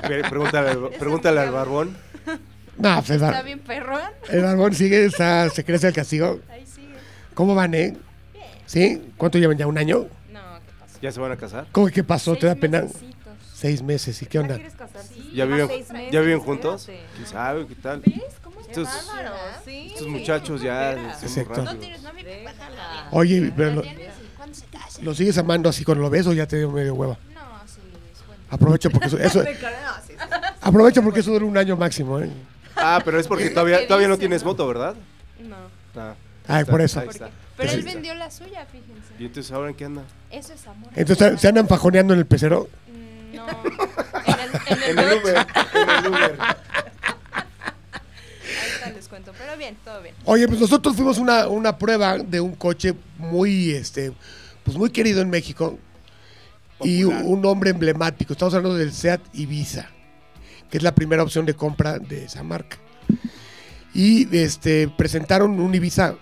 [0.01, 1.97] Pre- Pregúntale, al- pregúntale al barbón.
[2.77, 3.99] No, pues el, Está bien perrón.
[4.29, 6.39] el barbón sigue, está, se crece el castigo.
[6.49, 6.93] Ahí sigue.
[7.33, 7.97] ¿Cómo van, eh?
[8.65, 9.01] ¿Sí?
[9.17, 9.65] ¿Cuánto llevan ya?
[9.67, 10.05] ¿Un año?
[10.31, 10.99] No, ¿qué pasó?
[11.01, 11.67] ¿Ya se van a casar?
[11.71, 12.35] ¿Cómo que pasó?
[12.35, 12.81] ¿Te da Seis pena?
[12.81, 13.33] mesecitos.
[13.55, 14.21] Seis meses.
[14.21, 14.55] ¿Y qué ¿Ya onda?
[14.55, 15.01] quieres casar?
[15.03, 16.81] Sí, ¿Ya viven, seis meses, ¿ya viven juntos?
[16.81, 17.07] espérate.
[17.15, 18.01] ¿Quién sabe qué tal?
[18.05, 18.13] ¿Ves?
[18.43, 18.89] ¿Cómo Estos-
[19.65, 19.87] Sí.
[19.93, 21.65] Estos muchachos ya son.
[21.65, 23.07] No tienes pues Déjala.
[23.11, 24.13] Oye, pero lo, ¿Ya tienes?
[24.21, 24.99] ¿Y cuándo se casa?
[25.01, 27.17] ¿lo sigues amando así cuando lo ves o ya te dio medio hueva?
[28.49, 29.43] Aprovecha porque eso, eso-
[30.61, 32.29] aprovecha porque eso dura un año máximo, ¿eh?
[32.75, 34.95] Ah, pero es porque todavía, todavía no tienes moto, ¿verdad?
[35.39, 35.55] No.
[35.99, 36.13] Ah,
[36.47, 36.99] Ay, está, por eso.
[36.99, 37.29] ahí está.
[37.57, 39.13] Pero él vendió la suya, fíjense.
[39.19, 40.03] ¿Y entonces ahora en qué anda?
[40.29, 40.89] Eso es amor.
[40.95, 42.69] Entonces se andan fajoneando en el pecero.
[42.87, 43.47] Mm, No.
[44.25, 44.49] En el,
[44.89, 45.17] en el, En el.
[45.21, 45.47] Uber.
[45.73, 46.37] En el Uber.
[48.61, 49.33] Ahorita les cuento.
[49.37, 50.15] Pero bien, todo bien.
[50.25, 54.13] Oye, pues nosotros fuimos una, una prueba de un coche muy, este,
[54.63, 55.77] pues muy querido en México
[56.83, 58.33] y un nombre emblemático.
[58.33, 59.89] Estamos hablando del Seat Ibiza,
[60.69, 62.77] que es la primera opción de compra de esa marca.
[63.93, 66.15] Y este, presentaron un Ibiza,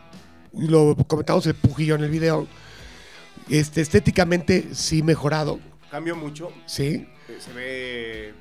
[0.53, 2.47] lo comentamos el pujillo en el video,
[3.49, 5.59] este, estéticamente sí mejorado,
[5.91, 6.51] Cambió mucho.
[6.65, 7.07] sí.
[7.29, 8.33] eh, se ve,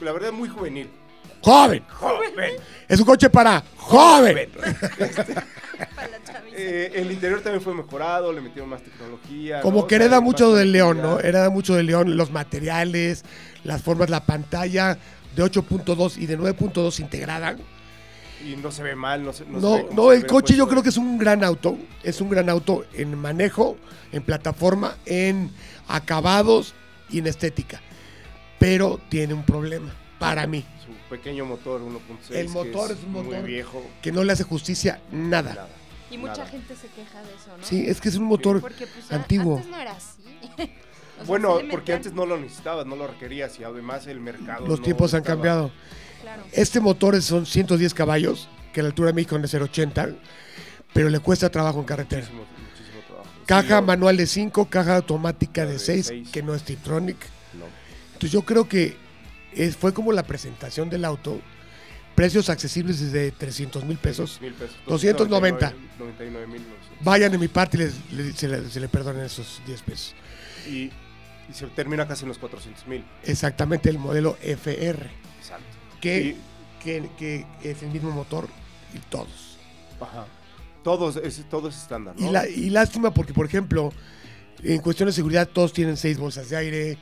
[0.00, 0.88] la verdad, muy juvenil.
[1.46, 1.84] ¡Joven!
[1.88, 2.54] ¡Joven!
[2.88, 4.48] Es un coche para joven.
[5.94, 6.56] Para la chaviza.
[6.56, 9.60] Eh, el interior también fue mejorado, le metieron más tecnología.
[9.60, 9.86] Como ¿no?
[9.86, 11.20] que O sea, hereda mucho del León, ¿no?
[11.20, 13.24] Hereda mucho del León, los materiales,
[13.62, 14.98] las formas, la pantalla
[15.36, 17.56] de 8.2 y de 9.2 integrada.
[18.44, 20.56] Y no se ve mal, no se, no se No, ve no, el ve coche
[20.56, 21.78] yo creo que es un gran auto.
[22.02, 23.76] Es un gran auto en manejo,
[24.10, 25.52] en plataforma, en
[25.86, 26.74] acabados
[27.08, 27.80] y en estética.
[28.58, 30.64] Pero tiene un problema, para mí,
[31.08, 32.34] pequeño motor 1.6.
[32.34, 33.82] El que motor es un motor Muy viejo.
[34.02, 35.50] que no le hace justicia nada.
[35.54, 35.68] Nada.
[36.10, 36.46] Y mucha nada.
[36.46, 37.64] gente se queja de eso, ¿no?
[37.64, 39.56] Sí, es que es un motor Porque pues a- antiguo.
[39.56, 40.22] antes no era así.
[41.16, 44.20] O sea, Bueno, sí porque antes no lo necesitabas, no lo requerías y además el
[44.20, 44.66] mercado.
[44.66, 45.70] Los no tiempos han estaba- cambiado.
[46.20, 46.42] Claro.
[46.52, 50.10] Este motor es- son 110 caballos, que la altura de México es ser 80,
[50.92, 52.20] pero le cuesta trabajo en carretera.
[52.20, 53.30] Muchísimo, muchísimo trabajo.
[53.46, 56.28] Caja Sí, manual de 5, caja automática de de 6, seis.
[56.30, 57.16] que no es Tiptronic.
[57.54, 57.64] no.
[58.08, 58.98] Entonces yo creo que
[59.56, 61.40] es, fue como la presentación del auto.
[62.14, 64.38] Precios accesibles desde 300 mil pesos.
[64.40, 64.74] Mil pesos.
[64.86, 65.74] 290.
[65.98, 66.62] 99 mil.
[67.02, 70.14] Vayan de mi parte y les- les- se, le, se le perdonen esos 10 pesos.
[70.66, 73.04] Y, y se termina casi en los 400 mil.
[73.24, 75.64] Exactamente el modelo FR, Exacto.
[76.00, 76.36] que, Y-
[76.82, 78.48] que, que es el mismo motor
[78.94, 79.58] y todos.
[80.00, 80.24] Ajá.
[80.82, 82.26] Todos, es, todo es estándar, ¿no?
[82.28, 83.92] Y, la, y lástima porque, por ejemplo,
[84.62, 86.98] en cuestión de seguridad todos tienen seis bolsas de aire,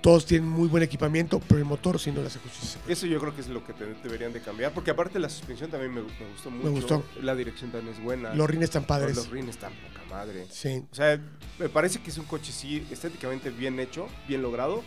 [0.00, 2.80] todos tienen muy buen equipamiento, pero el motor sí no le hace justicia.
[2.86, 5.70] Eso yo creo que es lo que te- deberían de cambiar, porque aparte la suspensión
[5.70, 6.70] también me, me gustó mucho.
[6.70, 7.04] gustó.
[7.22, 8.34] La dirección también es buena.
[8.34, 9.16] Los rines están padres.
[9.16, 10.46] Los rines están poca madre.
[10.50, 10.84] Sí.
[10.90, 11.18] O sea,
[11.58, 14.82] me parece que es un coche sí estéticamente bien hecho, bien logrado,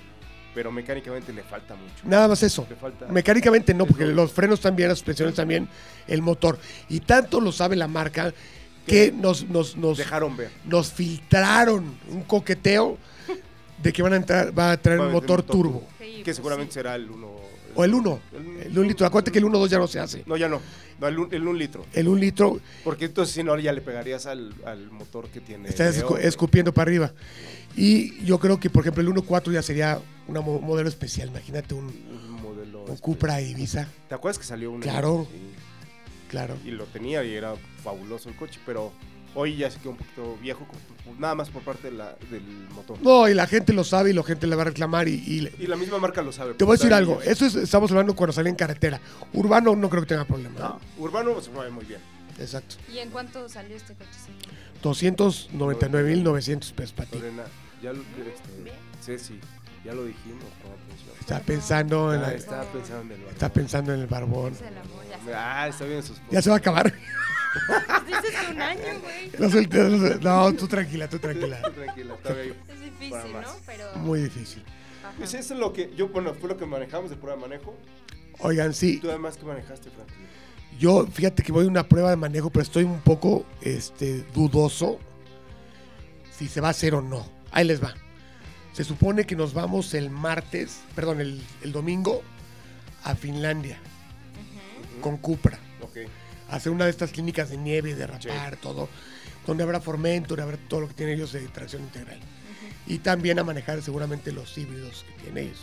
[0.54, 1.94] pero mecánicamente le falta mucho.
[2.04, 2.66] Nada más eso.
[2.70, 3.08] Le falta.
[3.08, 5.68] Mecánicamente no, porque los frenos también, las suspensiones también,
[6.08, 6.58] el motor.
[6.90, 8.34] Y tanto lo sabe la marca
[8.86, 10.50] que nos, nos, nos, Dejaron ver.
[10.66, 12.98] nos filtraron un coqueteo
[13.82, 15.84] de que van a entrar, va a traer Va un motor motor turbo.
[16.00, 16.76] Sí, Que pues seguramente sí.
[16.76, 17.28] será el 1.
[17.76, 18.20] O el 1.
[18.66, 19.06] El 1 litro.
[19.06, 20.24] Acuérdate que el 1.2 ya no se hace.
[20.26, 20.60] No, ya no.
[21.00, 21.86] No, el 1 litro.
[21.94, 25.70] El 1 litro Porque entonces si no, ya le pegarías al, al motor que tiene.
[25.70, 26.22] está escu- León.
[26.28, 27.14] escupiendo para arriba.
[27.76, 30.34] Y yo creo que, por ejemplo, el 1.4 ya sería un
[30.66, 31.28] modelo especial.
[31.30, 32.84] Imagínate un, Un modelo.
[32.86, 33.88] un este, Cupra Ibiza.
[34.10, 35.28] ¿Te acuerdas que salió un Claro.
[35.32, 35.38] Sí.
[36.30, 36.58] Claro.
[36.66, 38.92] y lo tenía y era fabuloso el coche, pero
[39.36, 40.66] hoy ya se quedó un poquito viejo,
[41.20, 42.42] nada más por parte de la- del
[42.74, 42.98] motor.
[43.02, 45.08] No, y la gente lo sabe y la gente le va a reclamar.
[45.08, 46.54] Y, y- Y la misma marca lo sabe.
[46.56, 47.22] te voy a decir algo.
[47.22, 49.00] Eso es- estamos hablando cuando sale en carretera.
[49.34, 50.60] Urbano no creo que tenga problema.
[50.60, 52.00] No, Urbano se mueve muy bien.
[52.40, 52.76] Exacto.
[52.94, 54.50] ¿Y en cuánto salió este cochecito?
[54.84, 57.18] 299.900 pesos para ti.
[57.18, 57.44] Lorena,
[57.82, 58.72] ya lo, este,
[59.04, 59.40] Ceci,
[59.84, 60.44] ya lo dijimos.
[61.20, 63.54] Está pensando en la- estaba pensando en el está barbón.
[63.54, 64.54] pensando en el barbón.
[65.36, 66.94] Ah, está bien sus Ya se va a acabar.
[68.08, 70.20] Dices que un año, güey.
[70.22, 71.62] No, tú tranquila, tú tranquila.
[71.62, 72.56] Tranquila, está bien.
[72.70, 73.34] Es difícil.
[73.34, 73.56] ¿no?
[73.66, 73.96] Pero.
[73.98, 74.64] Muy difícil.
[75.04, 75.14] Ajá.
[75.18, 77.76] Pues eso es lo que yo, bueno, fue lo que manejamos de prueba de manejo.
[78.40, 80.28] Oigan, sí, ¿Tú además qué manejaste, Franklin?
[80.80, 85.00] yo fíjate que voy a una prueba de manejo, pero estoy un poco este, dudoso
[86.32, 87.28] si se va a hacer o no.
[87.52, 87.96] Ahí les va.
[88.74, 92.22] Se supone que nos vamos el martes, perdón, el, el domingo
[93.04, 93.80] a Finlandia
[95.02, 95.58] con Cupra.
[96.50, 98.88] Hacer una de estas clínicas de nieve, de rapar, todo.
[99.46, 102.20] Donde habrá Formentor, habrá todo lo que tienen ellos de tracción integral.
[102.86, 105.60] Y también a manejar seguramente los híbridos que tienen ellos.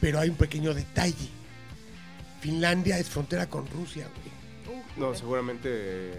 [0.00, 1.28] Pero hay un pequeño detalle.
[2.40, 4.76] Finlandia es frontera con Rusia, güey.
[4.96, 5.68] No, seguramente.
[5.70, 6.14] eh,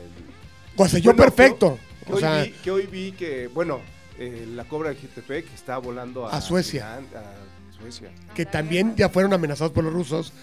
[0.75, 1.79] Bueno, perfecto.
[2.05, 3.79] Que O hoy, sea, vi, que hoy vi que, bueno,
[4.17, 6.95] eh, la cobra de GTP que está volando a, A Suecia.
[6.97, 7.01] A
[7.79, 8.09] Suecia.
[8.33, 10.33] que también ya fueron amenazados por los rusos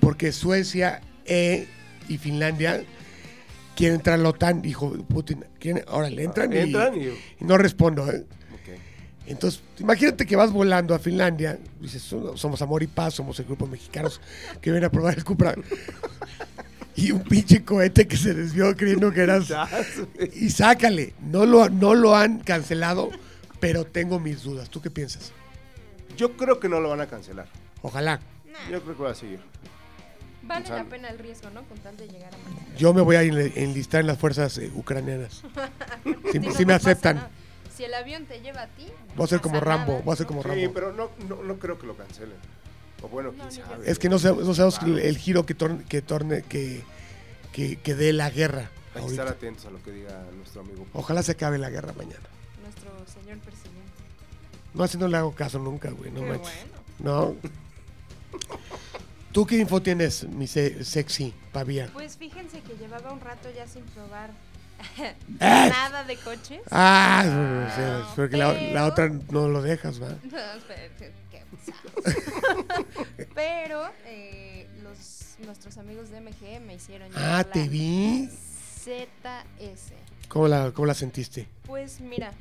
[0.00, 1.68] porque Suecia e-
[2.08, 2.82] y Finlandia
[3.76, 5.44] quieren entrar a la OTAN, dijo Putin.
[5.58, 5.84] Quieren,
[6.18, 7.06] entran, y- Entran y.
[7.06, 8.10] y, no respondo.
[8.10, 8.24] ¿eh?
[9.26, 13.46] Entonces, imagínate que vas volando a Finlandia, dices, "So- somos Amor y Paz, somos el
[13.46, 14.20] grupo de mexicanos
[14.60, 15.54] que vienen a probar el Cupra.
[16.96, 19.46] y un pinche cohete que se desvió creyendo que eras...
[20.34, 23.10] Y sácale, no lo, no lo han cancelado,
[23.60, 24.68] pero tengo mis dudas.
[24.68, 25.32] ¿Tú qué piensas?
[26.16, 27.46] Yo creo que no lo van a cancelar.
[27.80, 28.20] Ojalá.
[28.70, 29.40] Yo creo que va a seguir.
[30.44, 31.62] Vale O sea, la pena el riesgo, ¿no?
[31.64, 32.76] Con tal de llegar a Manhattan.
[32.76, 35.42] Yo me voy a enli- enlistar en las fuerzas eh, ucranianas.
[36.32, 37.30] Si, Digo, si me no aceptan, nada.
[37.76, 38.86] Si el avión te lleva a ti.
[39.16, 40.72] voy a ser como Rambo, voy a ser como Sí, Rambo.
[40.72, 42.36] pero no, no, no creo que lo cancelen.
[43.02, 43.90] O bueno, quién No, sabe.
[43.90, 46.82] Es que no, sab- no sabemos el, el giro que torne, que torne, que,
[47.52, 48.70] que, que dé la guerra.
[48.94, 50.86] Hay que estar atentos a lo que diga nuestro amigo.
[50.92, 52.28] Ojalá se acabe la guerra mañana.
[52.62, 53.80] Nuestro señor presidente.
[54.74, 56.10] No, así no le hago caso nunca, güey.
[56.10, 56.54] No Qué manches.
[56.98, 57.34] bueno.
[57.34, 57.36] No.
[59.32, 61.88] ¿Tú qué info tienes, mi se- sexy pavía?
[61.92, 64.30] Pues fíjense que llevaba un rato ya sin probar
[64.98, 65.14] ¡Eh!
[65.38, 66.60] nada de coches.
[66.70, 68.36] Ah, bueno, o sea, espero que
[68.72, 70.08] la, otra no lo dejas, ¿va?
[70.30, 71.42] No, espera, que- que
[73.34, 78.28] Pero eh, los, nuestros amigos de MG me hicieron Ah, te vi.
[78.28, 79.92] ZS.
[80.28, 81.48] ¿Cómo la, cómo la sentiste?
[81.66, 82.32] Pues mira,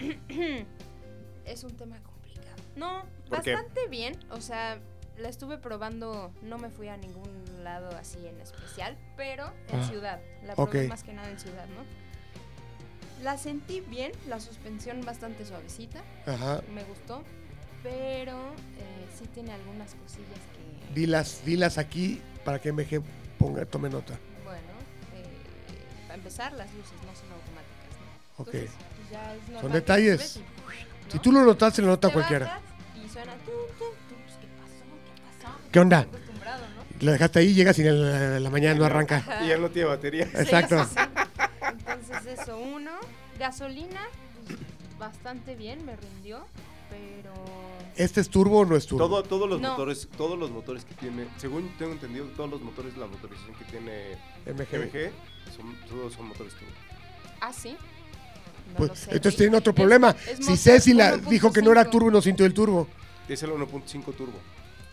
[0.00, 0.30] mm,
[1.46, 2.56] es un tema complicado.
[2.76, 3.52] No, ¿Por qué?
[3.54, 4.18] bastante bien.
[4.30, 4.78] O sea,
[5.20, 9.88] la estuve probando, no me fui a ningún lado así en especial, pero en Ah,
[9.88, 10.20] ciudad.
[10.44, 11.84] La probé más que nada en ciudad, ¿no?
[13.24, 16.62] La sentí bien, la suspensión bastante suavecita, Ajá.
[16.74, 17.22] me gustó,
[17.82, 18.38] pero
[18.78, 23.02] eh, sí tiene algunas cosillas que, Dilas, dilas aquí para que MG
[23.38, 24.18] ponga, tome nota.
[24.44, 24.60] bueno,
[25.14, 28.42] eh, para empezar, las luces no son automáticas, ¿no?
[28.42, 28.54] Ok.
[28.54, 30.40] Entonces, pues ya es normal Son detalles.
[31.10, 32.60] Si tú lo notas, se lo nota Te cualquiera.
[33.04, 33.84] Y suena tu, tu,
[35.72, 36.06] ¿Qué onda?
[36.10, 36.18] ¿no?
[37.06, 39.16] Lo dejaste ahí, llegas y en la, la mañana no arranca.
[39.18, 39.44] Ajá.
[39.44, 40.24] Y ya no tiene batería.
[40.34, 40.84] Exacto.
[40.84, 41.00] sí, sí.
[41.70, 42.90] Entonces eso, uno.
[43.38, 44.02] Gasolina,
[44.46, 44.58] pues,
[44.98, 46.44] bastante bien, me rindió,
[46.90, 47.32] pero...
[47.96, 49.06] ¿Este es turbo o no es turbo?
[49.08, 49.70] Todo, todos los No.
[49.70, 53.64] motores, todos los motores que tiene, según tengo entendido, todos los motores, la motorización que
[53.64, 54.76] tiene MG.
[54.78, 55.10] MG,
[55.56, 56.70] son, todos son motores turbo.
[57.40, 57.70] Ah, sí.
[58.72, 59.36] No Pues, sé, entonces Rick.
[59.38, 60.14] tienen otro problema.
[60.28, 61.90] es si Ceci la dijo que no era 1.5.
[61.90, 62.88] turbo y no sintió el turbo.
[63.26, 64.38] Es el 1.5 turbo.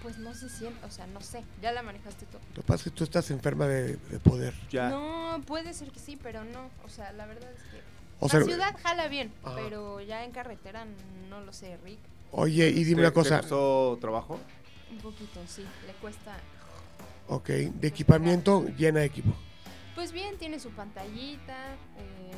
[0.07, 1.43] Pues no se siente, o sea, no sé.
[1.61, 2.37] Ya la manejaste tú.
[2.55, 4.53] Lo que pasa es que tú estás enferma de, de poder.
[4.71, 4.87] Ya.
[4.89, 6.69] No, puede ser que sí, pero no.
[6.85, 7.81] O sea, la verdad es que...
[8.21, 9.55] O sea, la ciudad jala bien, Ajá.
[9.57, 10.85] pero ya en carretera
[11.29, 11.99] no lo sé, Rick.
[12.31, 13.39] oye, y dime ¿Te- una te cosa.
[13.41, 14.39] costó trabajo?
[14.91, 15.65] Un poquito, sí.
[15.85, 16.37] Le cuesta...
[17.27, 19.33] Ok, de equipamiento, llena de equipo.
[19.93, 22.31] Pues bien, tiene su pantallita, eh,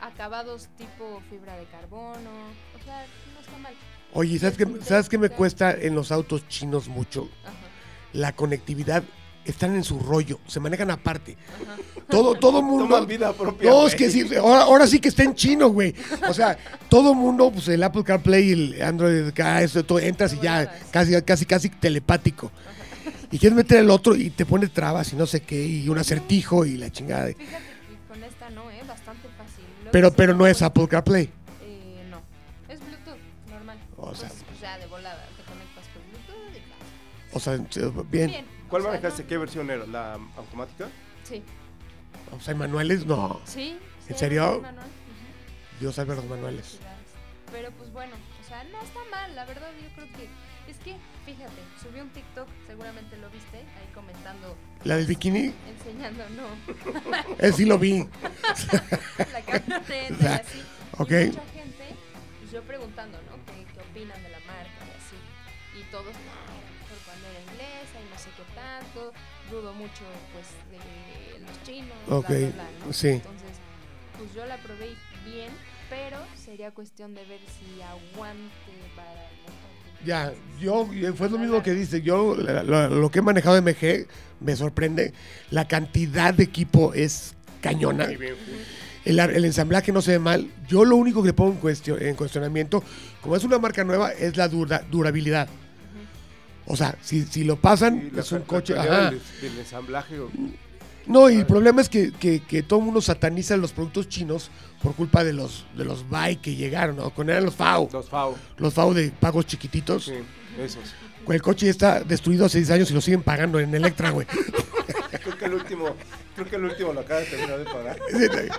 [0.00, 2.30] acabados tipo fibra de carbono,
[2.74, 3.74] o sea, no está mal.
[4.14, 7.28] Oye, ¿sabes qué, ¿sabes qué me cuesta en los autos chinos mucho?
[7.44, 7.54] Ajá,
[8.12, 9.02] La conectividad.
[9.44, 11.36] Están en su rollo, se manejan aparte.
[11.64, 11.76] ajá.
[12.08, 12.84] Todo, todo mundo.
[12.86, 13.68] Toman vida propia.
[13.70, 15.94] No, es que sí, ahora, ahora sí que está en chino, güey.
[16.28, 16.56] O sea,
[16.88, 21.44] todo mundo, pues el Apple CarPlay el Android, eso, todo, entras y ya, casi, casi,
[21.44, 22.52] casi telepático.
[23.32, 25.98] Y quieres meter el otro y te pone trabas y no sé qué, y un
[25.98, 27.24] acertijo y la chingada.
[27.24, 27.56] de- Fíjate
[27.88, 28.80] que con esta no, ¿eh?
[28.86, 29.64] Bastante fácil.
[29.90, 31.30] Pero, pero no es Apple CarPlay.
[37.32, 37.56] O sea,
[38.10, 38.30] bien.
[38.30, 38.46] Bien.
[38.68, 39.22] ¿Cuál o sea, manejaste?
[39.22, 39.86] no- ¿Qué versión era?
[39.86, 40.88] ¿La automática?
[41.24, 41.42] Sí,
[42.36, 43.40] O sea, manuales, no.
[43.44, 43.78] sí.
[44.08, 44.60] ¿En sí, serio?
[44.62, 44.86] manual.
[45.80, 46.78] Dios salve los manuales.
[47.50, 50.28] Pero pues bueno, o sea, no está mal, la verdad yo creo que
[50.70, 56.24] es que, fíjate, subí un TikTok, seguramente lo viste, ahí comentando, La del bikini, enseñando,
[56.30, 56.46] no,
[57.38, 57.98] él sí lo vi.
[59.32, 59.38] la
[60.40, 60.62] así.
[60.98, 61.10] Ok.
[61.10, 61.42] Y mucha
[69.62, 72.92] dudo mucho, pues, de los chinos, bla, Ok, bla, bla, ¿no?
[72.92, 73.08] sí.
[73.08, 73.48] Entonces,
[74.18, 74.88] pues yo la probé
[75.24, 75.50] bien,
[75.88, 78.50] pero sería cuestión de ver si aguante
[78.96, 80.04] para el motor.
[80.04, 84.08] Ya, yo, fue lo mismo que dice, yo la- lo que he manejado de MG
[84.40, 85.12] me sorprende,
[85.50, 88.06] la cantidad de equipo es cañona,
[89.04, 92.02] el, el ensamblaje no se ve mal, yo lo único que le pongo en, cuestión,
[92.02, 92.82] en cuestionamiento,
[93.20, 95.48] como es una marca nueva, es la dura- durabilidad.
[96.66, 99.10] O sea, si, si lo pasan, es un coche, ajá.
[99.10, 100.18] Del, del ensamblaje.
[100.20, 100.30] o-
[101.06, 104.50] No, y el problema es que, que, que todo el mundo sataniza los productos chinos
[104.82, 107.10] por culpa de los de los Bai que llegaron, ¿no?
[107.10, 108.36] Con eran los FAO, Los FAO.
[108.58, 110.04] los FAO de pagos chiquititos.
[110.04, 110.14] Sí,
[110.60, 110.82] esos.
[111.28, 114.26] El coche ya está destruido hace 10 años y lo siguen pagando en Electra, güey.
[114.26, 115.94] Creo que el último,
[116.34, 117.98] creo que el último lo acaba de terminar de pagar.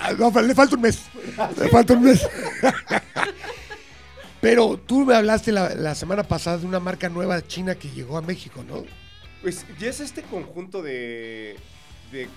[0.00, 1.00] Ah, no, le falta un mes.
[1.60, 2.24] Le falta un mes.
[4.40, 8.16] Pero tú me hablaste la, la semana pasada de una marca nueva china que llegó
[8.16, 8.84] a México, ¿no?
[9.42, 11.56] Pues ya es este conjunto de,
[12.12, 12.28] de,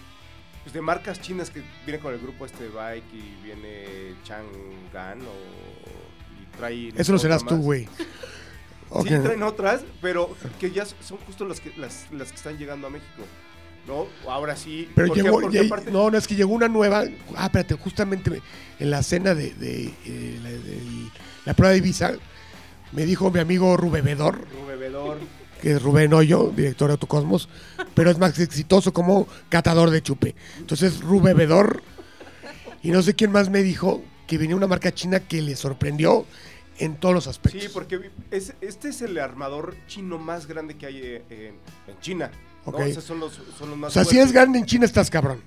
[0.64, 5.22] pues, de marcas chinas que viene con el grupo este de Bike y viene Chang'an
[5.22, 7.88] o y trae Eso lo serás tú, güey.
[8.90, 9.08] Ok.
[9.08, 12.88] Sí, traen otras, pero que ya son justo las que, las, las que están llegando
[12.88, 13.24] a México.
[13.88, 14.06] ¿No?
[14.30, 14.88] Ahora sí.
[14.96, 17.04] Pero porque- llegó, aparte- no, no, es que llegó una nueva.
[17.36, 18.42] Ah, espérate, justamente
[18.80, 20.40] en la cena de, de, eh,
[21.46, 22.14] la prueba de Ibiza,
[22.92, 25.18] me dijo mi amigo Rubebedor, Un bebedor.
[25.62, 27.50] que es Rubén Hoyo, director de Autocosmos,
[27.94, 30.36] pero es más exitoso como catador de chupe.
[30.60, 31.82] Entonces, Rubebedor,
[32.84, 36.26] y no sé quién más me dijo que venía una marca china que le sorprendió
[36.78, 37.62] en todos los aspectos.
[37.62, 41.54] Sí, porque es, este es el armador chino más grande que hay eh,
[41.88, 42.32] en, China.
[42.66, 42.72] ¿no?
[42.72, 42.80] Ok.
[42.80, 45.42] O sea, son los, son los O sea, si es grande en China, estás cabrón.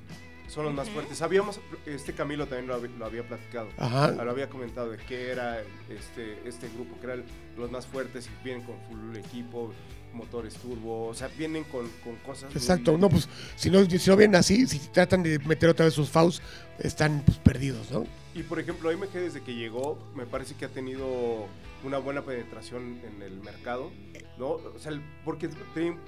[0.49, 1.19] Son los más fuertes.
[1.19, 3.69] Sabíamos, este Camilo también lo, había- lo había platicado.
[3.79, 4.11] Ajá.
[4.13, 7.25] Lo había comentado de que era este, este grupo, que eran
[7.57, 9.73] los más fuertes y vienen con full equipo,
[10.13, 12.51] motores turbo, o sea, vienen con, con cosas.
[12.51, 15.87] muy- Exacto, no, pues si no, si no vienen así, si tratan de meter otra
[15.87, 16.41] vez sus FAUs,
[16.79, 18.07] están pues, perdidos, ¿no?
[18.35, 21.47] Y por ejemplo, AMG desde que llegó, me parece que ha tenido
[21.85, 23.91] una buena penetración en el mercado,
[24.39, 24.51] ¿no?
[24.51, 25.49] O sea, el- porque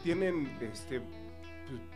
[0.05, 1.01] tienen este,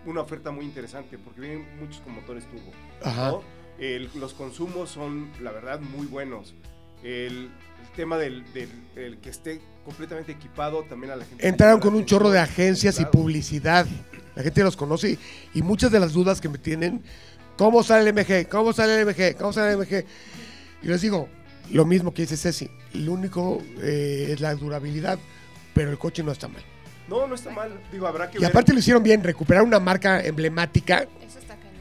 [0.07, 2.73] una oferta muy interesante, porque vienen muchos con motores turbo,
[3.05, 3.31] Ajá.
[3.31, 3.43] ¿no?
[3.79, 6.55] El- los consumos son, la verdad, muy buenos.
[7.03, 7.49] El,
[7.83, 11.47] el tema del, del- el que esté completamente equipado también a la gente.
[11.49, 13.87] Entraron con un chorro de agencias y publicidad.
[14.37, 15.19] La gente los conoce
[15.55, 17.03] y muchas de las dudas que me tienen,
[17.57, 18.49] ¿cómo sale el MG?
[18.49, 19.37] ¿Cómo sale el MG?
[19.37, 20.05] ¿Cómo sale el MG?
[20.83, 21.29] Y les digo,
[21.71, 25.19] lo mismo que dice Ceci, lo único eh, es la durabilidad,
[25.75, 26.63] pero el coche no está mal.
[27.11, 27.79] No, no está mal.
[27.93, 28.49] Digo, habrá que Y ver.
[28.51, 31.03] aparte lo hicieron bien, recuperar una marca emblemática.
[31.27, 31.75] Eso está cañón.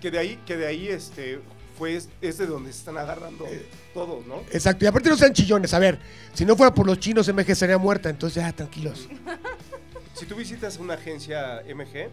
[0.00, 1.40] que de ahí, que de ahí este,
[1.76, 4.42] fue, es de donde se están agarrando Eh, todos, ¿no?
[4.52, 5.72] Exacto, y aparte no sean chillones.
[5.74, 5.98] A ver,
[6.34, 9.08] si no fuera por los chinos, MG sería muerta, entonces ya, tranquilos.
[10.14, 12.08] Si tú visitas una agencia MG,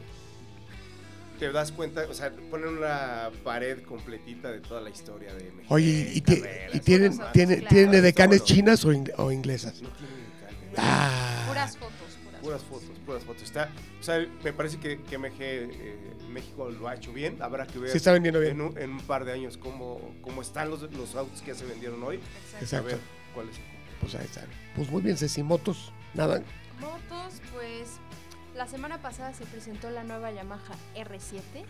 [1.39, 5.65] te das cuenta, o sea, ponen una pared completita de toda la historia de MG.
[5.69, 7.31] Oye, ¿y, ti- carreras, y tienen, demás.
[7.31, 7.75] tienen, Claro.
[7.75, 9.81] ¿tienen edecanes chinas o, ing- o inglesas?
[9.83, 10.73] No tienen ni calle.
[10.77, 11.93] Ah, Puras fotos,
[12.41, 13.43] puras, fotos, puras fotos.
[13.43, 17.37] Está, o sea, me parece que, que MG eh, México lo ha hecho bien.
[17.41, 18.53] Habrá que ver Sí está vendiendo bien.
[18.53, 21.55] En, un, en un par de años cómo, cómo están los, los autos que ya
[21.55, 22.19] se vendieron hoy.
[22.59, 22.77] Exacto.
[22.77, 22.99] A ver
[23.33, 23.55] cuál es.
[23.99, 24.45] pues ahí están.
[24.75, 26.41] Pues muy bien, Ceci, motos, nada.
[26.79, 27.89] Motos, pues
[28.55, 31.63] la semana pasada se presentó la nueva Yamaha R7.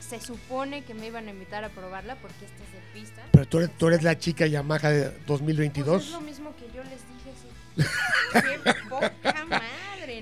[0.00, 3.22] Se supone que me iban a invitar a probarla porque esta es de pista.
[3.32, 6.10] Pero tú eres, tú eres la chica Yamaha de Pues es 2022.
[6.12, 7.32] lo mismo que yo les dije.
[7.42, 7.48] sí.
[8.32, 9.66] Qué poca madre,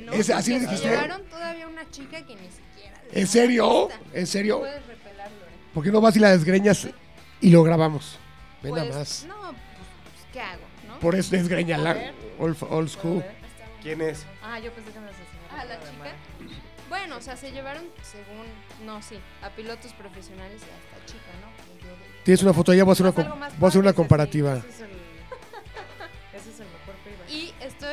[0.00, 0.12] ¿no?
[0.12, 0.88] ¿Es así se dijiste?
[0.88, 3.00] llevaron todavía una chica que ni siquiera.
[3.12, 3.88] le ¿En serio?
[4.12, 4.58] ¿En serio?
[4.60, 5.70] Puedes repelarlo, ¿eh?
[5.72, 6.88] ¿Por qué no vas y la desgreñas
[7.40, 8.18] y lo grabamos?
[8.62, 9.24] Ven Pues, nada más.
[9.28, 10.62] No, pues, ¿qué hago?
[10.88, 10.98] ¿no?
[11.00, 12.12] Por eso desgreñala.
[12.38, 13.24] Old, old school.
[13.82, 14.24] ¿Quién es?
[14.42, 15.34] Ah, yo pensé que me enseñaron.
[15.50, 16.14] Ah, la chica.
[16.88, 18.46] Bueno, o sea, se llevaron, según,
[18.86, 21.48] no, sí, a pilotos profesionales y a esta chica, ¿no?
[22.24, 24.62] Tienes una foto allá, voy a hacer una, voy a hacer una comparativa.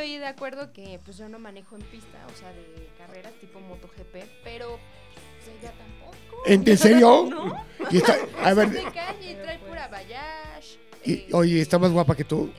[0.01, 3.59] Estoy de acuerdo que pues yo no manejo en pista, o sea, de carreras tipo
[3.59, 4.79] MotoGP, pero
[5.43, 6.43] pues, ella tampoco.
[6.45, 7.27] ¿En, en serio?
[7.29, 7.65] ¿No?
[7.91, 10.75] Y está, a Es ver, de calle y trae pura bayash.
[11.05, 12.51] y- eh, oye, está más guapa que tú.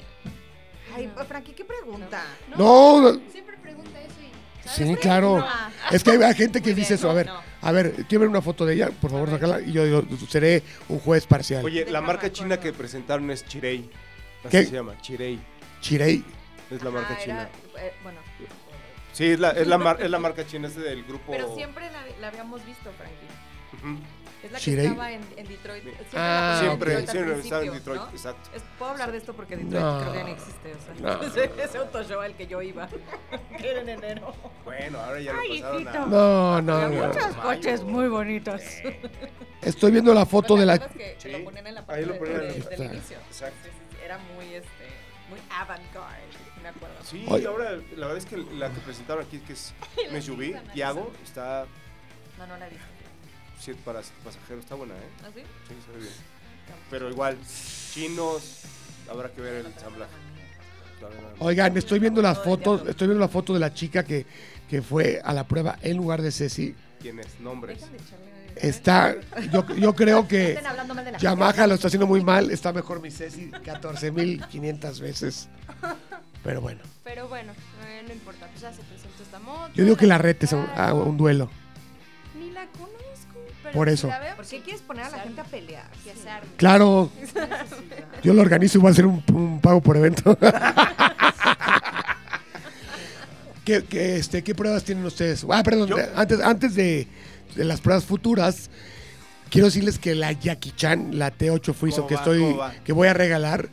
[0.95, 2.23] Ay, Frankie, ¿qué pregunta?
[2.57, 3.21] No, no.
[3.33, 4.69] Siempre pregunta eso y...
[4.69, 5.39] ¿sabes Sí, claro.
[5.39, 5.47] No.
[5.91, 7.09] Es que hay gente que Muy dice bien, eso.
[7.09, 7.41] A no, ver, no.
[7.61, 9.61] a ver, quiero ver una foto de ella, por favor, sácala.
[9.63, 11.65] Y yo digo, seré un juez parcial.
[11.65, 13.89] Oye, la marca china que presentaron es Chirei.
[14.45, 14.65] Así ¿Qué?
[14.67, 15.41] se llama, Chirei.
[15.81, 16.23] Chirei.
[16.73, 17.49] Es la marca Ah, china.
[17.75, 18.19] era, eh, bueno,
[19.13, 21.33] Sí, es la, es la, mar- es la marca china, es del grupo.
[21.33, 23.27] pero siempre la, la habíamos visto, Frankie.
[23.75, 23.99] Ujú.
[24.43, 24.87] Es la que Chirey.
[24.87, 25.83] estaba en, en Detroit.
[25.85, 28.09] Siempre Ah, Siempre, Detroit siempre estaba en Detroit, ¿no?
[28.11, 28.51] exacto.
[28.57, 30.01] Es- Puedo hablar de esto porque Detroit No.
[30.01, 30.73] creo que ya no existe.
[30.73, 31.23] O sea, No.
[31.27, 32.89] ese, ese autoshow al que yo iba,
[33.59, 34.35] que era en enero.
[34.65, 35.99] Bueno, ahora ya Ay, lo pasaron hijito.
[36.03, 36.07] a...
[36.07, 37.07] No, no, no.
[37.07, 38.63] muchos coches muy bonitos.
[39.61, 40.79] Estoy viendo la foto de la.
[40.79, 41.31] ¿Te acuerdas que, Sí.
[41.37, 42.85] lo ponían en la parte Ahí lo de- ponían de- en- del Exacto.
[42.95, 43.19] inicio?
[44.05, 44.89] Era muy, este,
[45.31, 46.22] muy avant-garde.
[47.13, 49.73] Sí, ahora la verdad es que la que presentaron aquí, que es
[50.11, 51.67] un SUV, Tiago, está
[52.39, 53.85] No, no la he visto.
[53.85, 55.09] para pasajeros, está buena, ¿eh?
[55.23, 55.43] ¿Ah, sí?
[55.69, 56.13] Sí, se ve bien.
[56.91, 57.37] Pero igual,
[57.93, 58.63] chinos,
[59.11, 60.13] habrá que ver el ensamblaje.
[61.41, 64.25] Oigan, estoy viendo las fotos, estoy viendo la foto de la chica que,
[64.71, 66.75] que fue a la prueba en lugar de Ceci.
[67.01, 67.41] ¿Quiénes?
[67.41, 67.83] Nombres.
[68.55, 69.17] Está,
[69.51, 72.51] yo, yo creo que Estén hablando mal de la Yamaha lo está haciendo muy mal.
[72.51, 75.49] Está mejor mi Ceci 14.500 veces.
[76.45, 77.53] Pero bueno, Pero bueno,
[77.87, 79.71] eh, no importa, pues ya se presentó esta moto.
[79.75, 81.49] yo digo que la retes a un, a un duelo.
[82.39, 82.91] Ni la conozco.
[83.63, 84.09] Pero Por si eso.
[84.09, 85.89] la veo, ¿Por qué quieres poner a la gente a pelear?
[86.05, 86.49] Que se arme.
[86.57, 87.11] Claro,
[88.25, 90.37] yo lo organizo y voy a hacer un, un pago por evento.
[93.65, 95.47] ¿Qué, qué, este, ¿Qué pruebas tienen ustedes?
[95.49, 97.07] Ah, perdón, Yo- antes, antes de,
[97.55, 98.69] de las pruebas futuras,
[99.51, 102.21] quiero decirles que la Jackie Chan, la T8 Friso ¿Cómo que va?
[102.21, 102.73] estoy, ¿Cómo va?
[102.85, 103.69] que voy a regalar,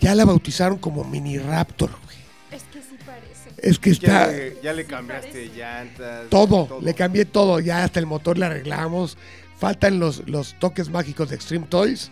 [0.00, 1.90] ya la bautizaron como Mini Raptor.
[2.04, 2.16] güey.
[2.50, 3.50] Es que sí parece.
[3.58, 6.28] Es que Ya, está le, ya le cambiaste llantas.
[6.30, 9.16] todo, le cambié todo, ya hasta el motor le arreglamos.
[9.58, 12.10] Faltan los, los toques mágicos de Extreme Toys,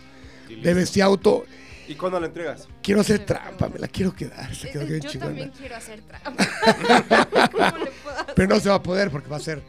[0.49, 0.75] Y de.
[0.75, 1.45] Bestia Auto.
[1.89, 2.69] ¿Y cuándo la entregas?
[2.83, 5.31] Quiero hacer trampa, me la quiero quedar, se quedó bien Yo chingona.
[5.31, 6.47] también quiero hacer trampa.
[7.53, 8.35] ¿Cómo le puedo hacer?
[8.35, 9.63] Pero no se va a poder porque va a ser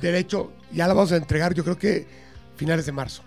[0.00, 0.52] derecho.
[0.72, 2.06] Ya la vamos a entregar, yo creo que
[2.56, 3.22] finales de marzo.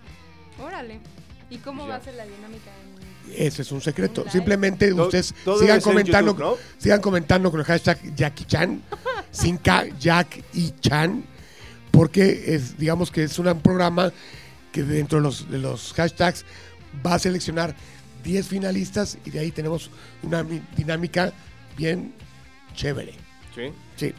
[0.60, 1.00] Órale.
[1.48, 1.88] ¿Y cómo Ya.
[1.90, 2.70] va a ser la dinámica?
[3.36, 4.24] Ese es un secreto.
[4.30, 6.56] Simplemente Todo- ustedes todo sigan comentando, YouTube, ¿no?
[6.78, 8.82] sigan comentando con el hashtag Jackie Chan,
[9.30, 11.24] sin K, Jack y Chan,
[11.90, 14.12] porque es, digamos que es un programa
[14.72, 16.44] que dentro de los, de los hashtags
[17.04, 17.74] va a seleccionar
[18.22, 19.90] 10 finalistas y de ahí tenemos
[20.22, 21.32] una mi- dinámica
[21.76, 22.12] bien
[22.74, 23.12] chévere.
[23.54, 24.12] Sí, Sí,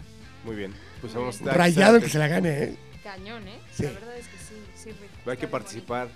[0.46, 0.74] muy bien.
[1.02, 2.78] Pues vamos a rayado el que se la gane, ¿eh?
[3.04, 3.60] Cañón, ¿eh?
[3.76, 3.84] Sí.
[3.84, 5.30] La verdad es que sí, sí.
[5.30, 6.08] Hay que participar.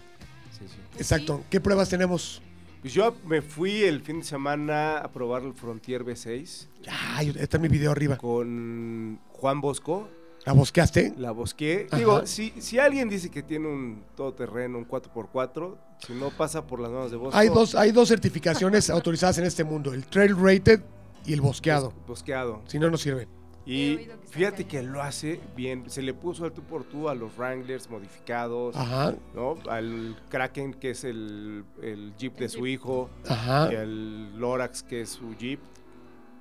[0.57, 0.75] sí, sí.
[0.97, 1.43] Exacto.
[1.49, 2.41] ¿Qué pruebas tenemos?
[2.81, 6.67] Pues yo me fui el fin de semana a probar el Frontier V6
[7.15, 8.17] Ay, está mi video arriba.
[8.17, 10.07] con Juan Bosco.
[10.45, 11.13] ¿La bosqueaste?
[11.17, 11.87] La bosqué.
[11.89, 11.97] Ajá.
[11.97, 15.75] Digo, si, si alguien dice que tiene un todoterreno, un 4x4,
[16.07, 17.37] si no pasa por las manos de Bosco.
[17.37, 20.79] Hay dos, hay dos certificaciones autorizadas en este mundo, el Trail Rated
[21.25, 21.91] y el bosqueado.
[21.91, 22.61] bos- Bosqueado.
[22.67, 23.27] Si no, no sirven.
[23.71, 25.89] Y que fíjate que lo hace bien.
[25.89, 29.55] Se le puso al tú por tú a los Wranglers modificados, Ajá, ¿no?
[29.69, 32.67] Al Kraken, que es el, el Jeep de El su Jeep.
[32.67, 33.69] hijo, ajá.
[33.71, 35.59] y al Lorax, que es su Jeep.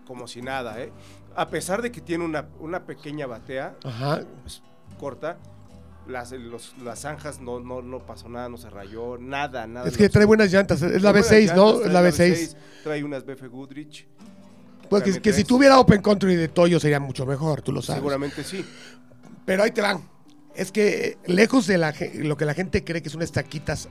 [0.06, 0.90] Como si nada, ¿eh?
[1.36, 4.22] A pesar de que tiene una, una pequeña batea, Ajá.
[4.42, 4.62] pues,
[4.98, 5.36] corta,
[6.06, 9.86] las, los- las zanjas no, no, no pasó nada, no se rayó, nada, nada.
[9.86, 10.80] Es que trae buenas llantas.
[10.80, 11.72] Es la Trae V6, buenas ¿no?
[11.72, 12.56] llantas, Es la V6.
[12.84, 14.08] Trae unas BF Goodrich.
[14.88, 18.00] Pues que, si tuviera Open Country de Toyo sería mucho mejor, tú lo sabes.
[18.00, 18.64] Seguramente sí.
[19.44, 20.02] Pero ahí te van.
[20.54, 23.88] Es que lejos de la, lo que la gente cree que son estaquitas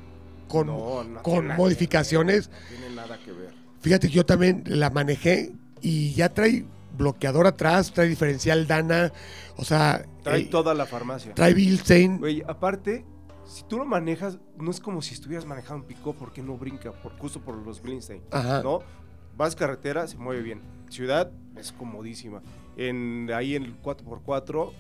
[0.47, 3.53] con, No, no con modificaciones, ver, no tiene nada que ver.
[3.81, 6.65] fíjate que yo también la manejé y ya trae
[6.97, 9.13] bloqueador atrás, trae diferencial Dana,
[9.55, 11.33] o sea, Trae eh, toda la farmacia.
[11.33, 12.17] trae Bilstein.
[12.17, 13.05] Güey, aparte,
[13.45, 16.91] si tú lo manejas, no es como si estuvieras manejando un pick porque no brinca,
[16.91, 17.81] por, justo por los.
[18.31, 18.61] Ajá.
[18.61, 18.79] ¿No?
[19.37, 20.61] Vas carretera, se mueve bien.
[20.89, 22.41] Ciudad es comodísima.
[22.77, 24.71] En, ahí en el 4x4,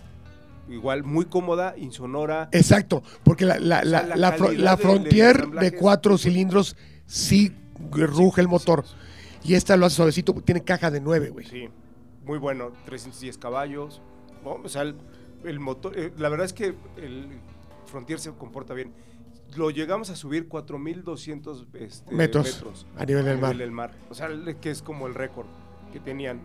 [0.69, 2.49] igual muy cómoda, insonora.
[2.51, 3.85] Exacto, porque la, la, O
[4.17, 7.51] sea, del Frontier de cuatro cilindros sí
[7.91, 8.85] ruge el motor.
[9.43, 11.45] Y esta lo hace suavecito, tiene caja de nueve, güey.
[11.45, 11.69] Sí,
[12.25, 14.01] muy bueno, 310 caballos.
[14.43, 14.59] ¿no?
[14.63, 14.95] O sea, el,
[15.45, 17.39] el motor, eh, la verdad es que el
[17.85, 18.93] Frontier se comporta bien.
[19.55, 23.57] Lo llegamos a subir 4200 este, Metros a nivel del mar.
[23.57, 23.93] del mar.
[24.09, 24.29] O sea,
[24.59, 25.47] que es como el récord
[25.91, 26.41] que tenían.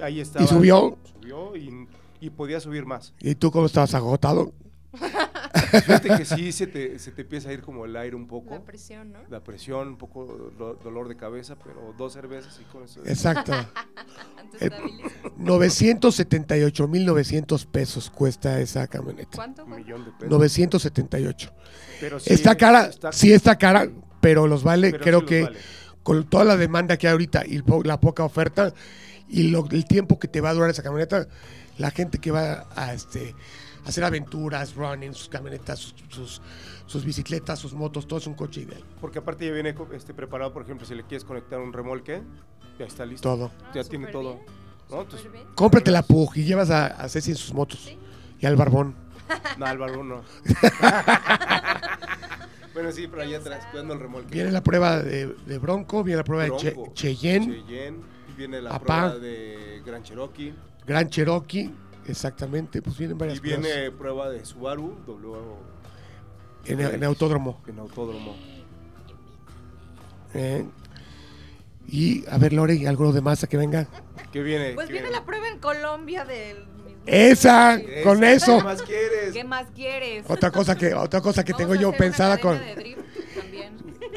[0.00, 0.44] Ahí estaba.
[0.44, 0.96] ¿Y subió?
[1.14, 1.86] Subió y,
[2.20, 3.12] y podía subir más.
[3.20, 4.52] ¿Y tú cómo estabas agotado?
[5.72, 8.50] Fíjate que sí se te, se te empieza a ir como el aire un poco.
[8.54, 9.18] La presión, ¿no?
[9.28, 13.00] La presión, un poco lo- dolor de cabeza, pero dos cervezas y con eso.
[13.04, 13.52] Exacto.
[14.38, 15.12] Antes Eh, estabilizas.
[15.38, 19.30] 978.900 pesos cuesta esa camioneta.
[19.34, 19.64] ¿Cuánto?
[19.64, 20.28] un millón de pesos.
[20.30, 21.52] 978.
[22.00, 23.88] Pero sí, está cara, está- sí está cara,
[24.20, 25.58] pero los vale, pero creo sí los que vale.
[26.06, 28.72] Con toda la demanda que hay ahorita y po- la poca oferta
[29.28, 31.26] y lo- el tiempo que te va a durar esa camioneta,
[31.78, 33.34] la gente que va a este
[33.84, 36.42] a hacer aventuras, running, sus camionetas, sus, sus,
[36.86, 38.84] sus bicicletas, sus motos, todo es un coche ideal.
[39.00, 42.22] Porque aparte ya viene este, preparado, por ejemplo, si le quieres conectar un remolque,
[42.78, 43.28] ya está listo.
[43.28, 43.50] Todo.
[43.74, 44.38] Ya Ah, tiene todo.
[44.88, 45.22] Entonces.
[45.56, 47.98] Cómprate la Pug y llevas a, a Ceci en sus motos Sí.
[48.40, 48.94] y al barbón.
[49.58, 50.22] no, el barbón no.
[52.76, 54.34] bueno, sí, pero allá atrás, cuidando el remolque.
[54.34, 58.00] Viene la prueba de, de Bronco, viene la prueba de Che- Cheyenne, Cheyenne,
[58.30, 58.84] y viene la Apá.
[59.08, 60.52] prueba de Gran Cherokee.
[60.86, 61.70] Gran Cherokee,
[62.06, 65.36] exactamente, pues vienen varias Y viene pruebas prueba de Subaru, W
[66.66, 67.62] en, en autódromo.
[67.66, 68.36] en autódromo.
[70.34, 70.64] ¿eh?
[71.88, 73.86] Y a ver, Lore, algo de masa que venga.
[74.32, 74.72] ¿Qué viene?
[74.74, 76.64] Pues ¿Qué viene la prueba en Colombia del.
[77.06, 78.58] Esa, con eso.
[78.58, 79.32] ¿Qué más quieres?
[79.32, 80.24] ¿Qué más quieres?
[80.28, 82.96] Otra cosa que, otra cosa que tengo yo pensada con de.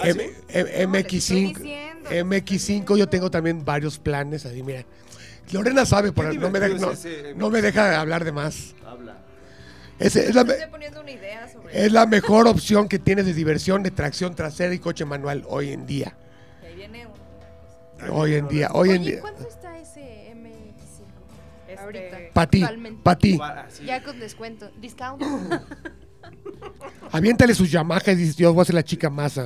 [0.02, 0.32] ¿Ah, M- sí?
[0.50, 1.58] M- No, les estoy MX5.
[1.58, 2.10] diciendo.
[2.10, 4.86] MX5 yo tengo también varios planes ahí, mira.
[5.52, 8.76] Lorena sabe, pero no me, deja, no, es me deja hablar de más.
[8.86, 9.18] Habla.
[9.98, 13.26] Ese es, la, me- Estoy poniendo una idea sobre es la mejor opción que tienes
[13.26, 16.16] de diversión, de tracción trasera y coche manual hoy en día.
[16.62, 17.16] Y ahí viene una
[17.98, 18.12] cosa.
[18.14, 19.22] Hoy en día, hoy en día.
[19.22, 19.48] ¿cuánto
[22.40, 22.66] Para ti,
[23.04, 23.86] para ti.
[23.86, 24.72] Ya con descuento.
[24.80, 25.22] Discount.
[27.12, 29.44] Aviéntale sus Yamaha y dices, yo voy a ser la chica masa.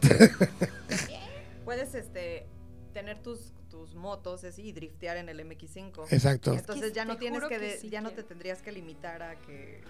[1.64, 2.46] Puedes este
[2.92, 6.06] tener tus, tus motos así y driftear en el MX5.
[6.10, 6.54] Exacto.
[6.54, 9.22] Entonces ya te no tienes que, que de- sí ya no te tendrías que limitar
[9.22, 9.82] a que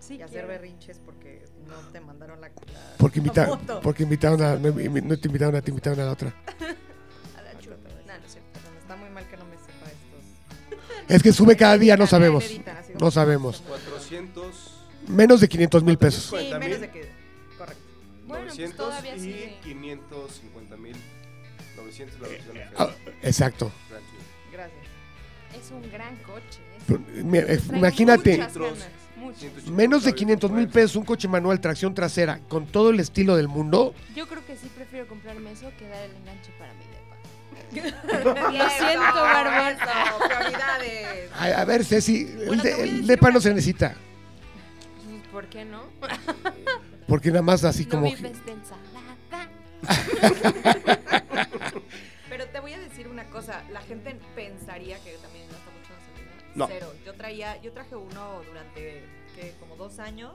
[0.00, 2.54] Sí, y hacer berrinches porque no te mandaron la, la-
[2.98, 3.80] Porque, la invita, moto.
[3.82, 6.34] porque invitaron a, no, no te invitaron a ti, invitaron a la otra.
[11.08, 12.44] Es que sube cada día, no sabemos.
[13.00, 13.62] No sabemos.
[13.68, 14.68] 400,
[15.08, 16.24] Menos de 500 mil pesos.
[16.24, 17.10] Sí, 50 menos de que.
[17.58, 17.82] Correcto.
[18.26, 19.58] Bueno, pues 900 todavía y sigue.
[19.64, 20.96] 550 mil.
[21.76, 23.14] 900 la versión Ah, oficial.
[23.22, 23.72] exacto.
[24.52, 24.78] Gracias.
[25.64, 26.60] Es un gran coche.
[26.86, 29.40] Pero, eh, traigo Imagínate, ganas, muchas.
[29.40, 33.00] 180 menos de caballos 500 mil pesos un coche manual, tracción trasera, con todo el
[33.00, 33.94] estilo del mundo.
[34.16, 36.14] Yo creo que sí prefiero comprarme eso que dar el
[37.74, 39.76] Lo siento, Barbón.
[40.28, 41.30] Prioridades.
[41.38, 43.48] A, a ver, Ceci, el, Bueno, de- voy a el decir depa una no se
[43.50, 43.94] necesita.
[45.04, 45.82] Pues, ¿Por qué no?
[47.06, 48.04] Porque nada más así no como...
[48.04, 49.48] vives de ensalada.
[52.28, 56.32] Pero te voy a decir una cosa, la gente pensaría que también gasta mucho gasolina.
[56.54, 56.66] No.
[56.68, 56.92] Cero.
[57.04, 59.04] Yo traía, yo traje uno durante
[59.34, 59.54] ¿qué?
[59.60, 60.32] como dos años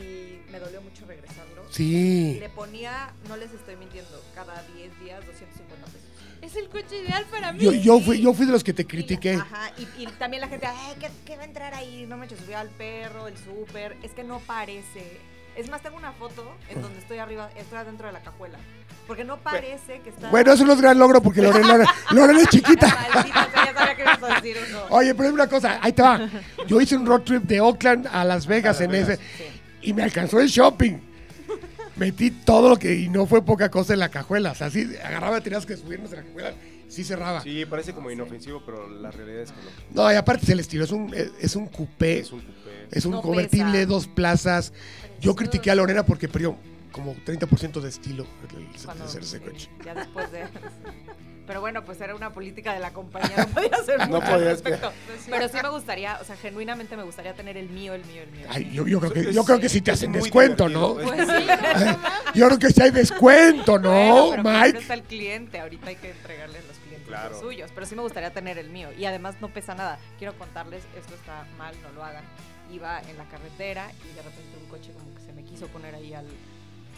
[0.00, 1.64] y me dolió mucho regresarlo.
[1.70, 2.36] Sí.
[2.40, 6.00] Le ponía, no les estoy mintiendo, cada 10 días 250 pesos.
[6.42, 7.60] Es el coche ideal para mí.
[7.64, 9.34] Yo, yo, fui, yo fui de los que te critiqué.
[9.34, 12.04] Ajá, y, y también la gente, ay, ¿qué, qué va a entrar ahí?
[12.06, 13.96] No manches, subí al perro, el súper.
[14.02, 15.18] Es que no parece.
[15.56, 18.58] Es más, tengo una foto en donde estoy arriba, estoy adentro de la cajuela.
[19.06, 20.28] Porque no parece que está.
[20.30, 22.86] Bueno, eso no es gran logro porque Lorena, Lorena, Lorena es chiquita.
[23.14, 24.86] Maldita ya sabía que ibas a decir eso.
[24.90, 26.28] Oye, pero es una cosa, ahí te va.
[26.66, 29.18] Yo hice un road trip de Oakland a Las Vegas en ese
[29.84, 30.98] y me alcanzó el shopping.
[31.96, 34.50] Metí todo lo que y no fue poca cosa en la cajuela.
[34.50, 36.54] O sea, sí, agarraba, tenías que subirnos en la cajuela,
[36.88, 37.40] sí cerraba.
[37.40, 39.58] Sí, parece como inofensivo, pero la realidad es que
[39.94, 40.02] no.
[40.02, 42.88] No, y aparte se le estiró, es un, es, es un coupé, Es un coupé.
[42.90, 43.86] es un No convertible, pesa.
[43.86, 44.72] dos plazas.
[45.20, 46.56] Yo critiqué a Lorena porque perdió
[46.90, 49.68] como 30% de estilo el, el- Cuando- hacer ese sí, coche.
[49.84, 50.40] ya después de.
[51.46, 54.32] Pero bueno, pues era una política de la compañía, no podía hacer No mucho al
[54.32, 54.92] podías respecto.
[55.28, 58.30] Pero sí me gustaría, o sea, genuinamente me gustaría tener el mío, el mío, el
[58.30, 58.46] mío.
[58.48, 60.94] Ay, yo, yo creo que, yo creo que sí te hacen descuento, ¿no?
[60.94, 61.46] Pues sí.
[62.34, 64.78] Yo creo que sí hay descuento, ¿no, Bueno, pero Mike?
[64.78, 67.30] está el cliente, ahorita hay que entregarle a los clientes Claro.
[67.30, 69.98] los suyos, pero sí me gustaría tener el mío y además no pesa nada.
[70.18, 72.24] Quiero contarles, esto está mal, no lo hagan.
[72.72, 75.94] Iba en la carretera y de repente un coche como que se me quiso poner
[75.94, 76.26] ahí al,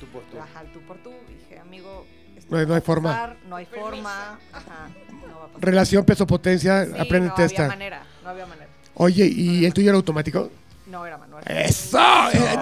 [0.01, 0.38] Tú por tú.
[0.40, 1.12] ajá, al tú por tú.
[1.28, 2.07] Dije, amigo,
[2.49, 3.11] No hay- no forma.
[3.12, 5.61] pasar, no hay forma, ajá, no va a pasar.
[5.61, 7.68] Relación peso-potencia, Sí, aprende no había esta.
[7.68, 8.68] manera, no había manera.
[8.95, 10.51] Oye, ¿y el tuyo era automático?
[10.87, 11.43] No era manual.
[11.47, 11.99] ¡Eso!
[12.32, 12.57] Eh,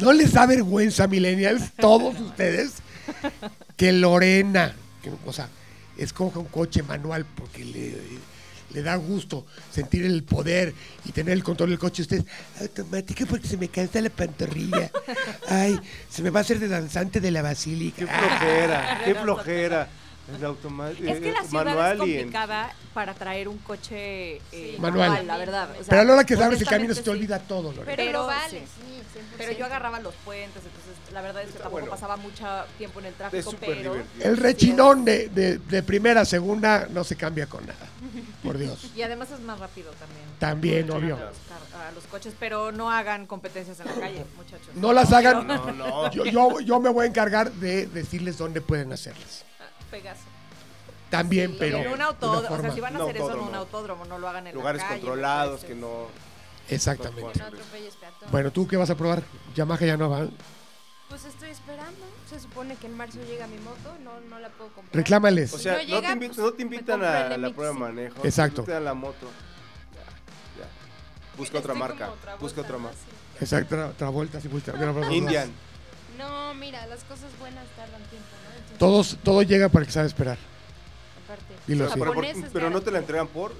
[0.00, 2.74] ¿No les da vergüenza, millennials, todos ustedes,
[3.76, 5.48] que Lorena, que, o sea,
[5.96, 7.96] escoja un coche manual porque le,
[8.72, 12.02] le da gusto sentir el poder y tener el control del coche?
[12.02, 12.24] Ustedes,
[12.60, 14.90] automático porque se me cansa la pantorrilla.
[15.48, 17.98] Ay, se me va a hacer de danzante de la basílica.
[17.98, 19.88] Qué flojera, qué flojera.
[20.36, 21.08] El automático.
[21.08, 25.08] Es que la ciudad es manual y en- complicada para traer un coche eh, Manual.
[25.10, 25.70] manual, la verdad.
[25.70, 27.10] O sea, Pero a la hora que abres el camino se te sí.
[27.10, 27.84] olvida todo, Lorena.
[27.86, 28.66] Pero, Pero vale, sí.
[28.66, 29.22] sí, 100%.
[29.38, 31.90] Pero yo agarraba los puentes, entonces la verdad es que tampoco bueno.
[31.90, 32.44] pasaba mucho
[32.78, 33.92] tiempo en el Es tráfico, pero...
[33.94, 34.28] divertido.
[34.30, 37.86] El rechinón de, de, de primera a segunda no se cambia con nada.
[38.42, 38.90] Por Dios.
[38.96, 40.22] Y además es más rápido también.
[40.38, 41.16] También, obvio.
[41.16, 44.68] A los, car- a los coches, pero no hagan competencias en la calle, muchachos.
[44.74, 45.46] No las hagan.
[45.46, 46.10] No, no.
[46.12, 49.44] Yo, yo, yo me voy a encargar de decirles dónde pueden hacerlas.
[49.92, 50.22] Pegaso.
[51.10, 51.76] También, Sí, pero.
[51.78, 54.04] en un autódromo, o sea, si van a hacer eso en un autódromo.
[54.06, 55.00] no lo hagan en Lugares la calle.
[55.02, 56.08] controlados que no.
[56.68, 57.38] Exactamente.
[57.38, 58.28] No.
[58.30, 59.22] Bueno, ¿tú qué vas a probar?
[59.54, 60.26] Yamaha ya no va.
[61.10, 62.00] Pues estoy esperando.
[62.30, 63.94] Se supone que en marzo llega mi moto.
[64.02, 64.96] No, no la puedo comprar.
[64.96, 65.52] Reclámales.
[65.52, 67.78] O sea, no no, llega, te, invi- pues, no te invitan a la prueba de
[67.78, 68.16] manejo.
[68.24, 68.62] Exacto.
[68.62, 69.26] Te invitan a la moto.
[69.94, 70.68] Ya, ya.
[71.36, 72.10] Busca otra marca.
[72.40, 72.84] Busca otra ¿no?
[72.84, 72.96] marca.
[72.98, 73.44] Sí.
[73.44, 74.40] Exacto, otra, vuelta.
[74.40, 75.50] sí, vamos, Indian.
[76.16, 78.41] No, mira, las cosas buenas tardan tiempo, ¿no?
[78.82, 80.38] Todos, todo llega para el que sabe esperar.
[81.24, 81.92] aparte, los.
[81.92, 83.54] Pero, por- japoneses pero no te la entregan por.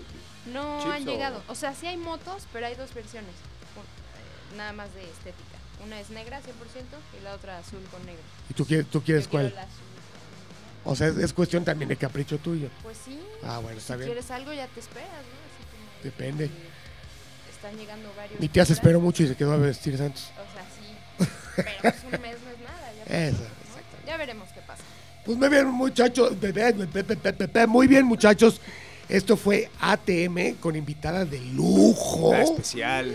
[0.53, 1.43] No chips han o- llegado.
[1.47, 3.31] O sea, sí hay motos, pero hay dos versiones.
[3.31, 5.59] eh, nada más de estética.
[5.87, 8.21] Una es negra 100% y la otra azul con negro.
[8.51, 9.55] ¿Y tú, quieres- tú quieres Yo quiero cuál?
[9.55, 9.83] la azul.
[10.85, 12.69] O sea, es, es cuestión también de capricho tuyo.
[12.83, 13.21] Pues sí.
[13.45, 14.09] Ah, bueno, está si bien.
[14.11, 15.15] quieres algo ya te esperas, ¿no?
[15.17, 16.49] Así como Depende.
[16.49, 18.41] que Están llegando varios.
[18.41, 20.31] Mi tía se esperó mucho y se quedó a vestir Santos.
[20.33, 21.29] O sea, sí.
[21.55, 22.93] Pero pues un mes no es nada.
[22.93, 24.07] Ya, pasó, Eso, ¿no?
[24.09, 24.49] ya veremos.
[25.25, 26.33] Pues muy bien, muchachos.
[27.69, 28.61] Muy bien, muchachos.
[29.09, 32.35] Esto fue ATM con invitada de lujo.
[32.35, 33.13] Especial.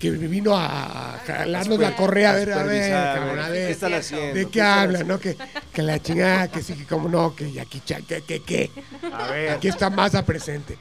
[0.00, 2.30] Que me vino a, jalarnos la correa.
[2.30, 3.50] A ver, a ver, a.
[3.50, 5.18] ¿De qué hablan, no?
[5.18, 5.36] Que,
[5.72, 8.70] que la chingada, que sí, que como no, que aquí, que, que, que.
[9.12, 9.50] A ver.
[9.50, 10.76] Aquí está Maza presente.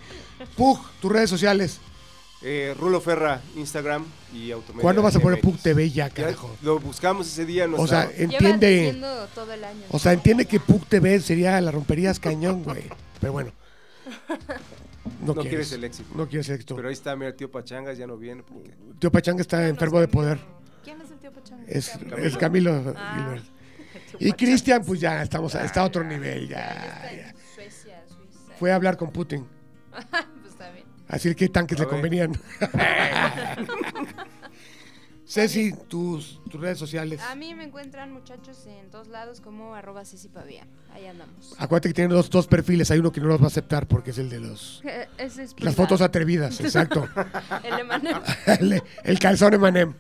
[0.56, 1.80] Pug, tus redes sociales.
[2.44, 4.82] Eh, Rulo Ferra, Instagram y Automedia.
[4.82, 5.46] ¿Cuándo vas a poner MX.
[5.46, 6.56] Pug TV ya, Ya carajo?
[6.64, 7.68] Lo buscamos ese día.
[7.68, 8.24] No O sea, estaba.
[8.24, 9.00] Entiende.
[9.36, 9.82] todo el año.
[9.90, 12.84] O sea, entiende que Pug TV sería la romperías cañón, güey.
[13.20, 13.52] Pero bueno.
[15.20, 16.10] No, No quieres el éxito.
[16.16, 16.76] No quieres el éxito.
[16.76, 18.42] Pero ahí está, mira, el tío Pachangas ya no viene.
[18.44, 18.72] Porque...
[19.00, 20.40] Tío Pachanga está enfermo de poder.
[20.84, 21.64] ¿Quién es el tío Pachanga?
[21.68, 23.38] Es, es Camilo Ah.
[24.20, 24.32] Y.
[24.34, 26.48] Cristian, pues ya estamos, a- está a otro nivel.
[26.48, 27.34] Ya Ya, ya.
[28.60, 29.46] Fue a hablar con Putin.
[31.12, 31.94] Así que tanques A le ver.
[31.94, 32.32] convenían.
[35.26, 37.22] Ceci, tus, tus redes sociales.
[37.22, 40.66] A mí me encuentran muchachos en todos lados como arroba Ceci Pavía.
[40.94, 41.54] Ahí andamos.
[41.58, 42.92] Acuérdate que tiene dos, dos perfiles.
[42.92, 44.82] Hay uno que no los va a aceptar porque es el de los
[45.18, 46.60] Ese es las fotos atrevidas.
[46.60, 47.08] Exacto.
[47.64, 48.16] El Emanuel.
[48.48, 49.94] el, el calzón Emanem.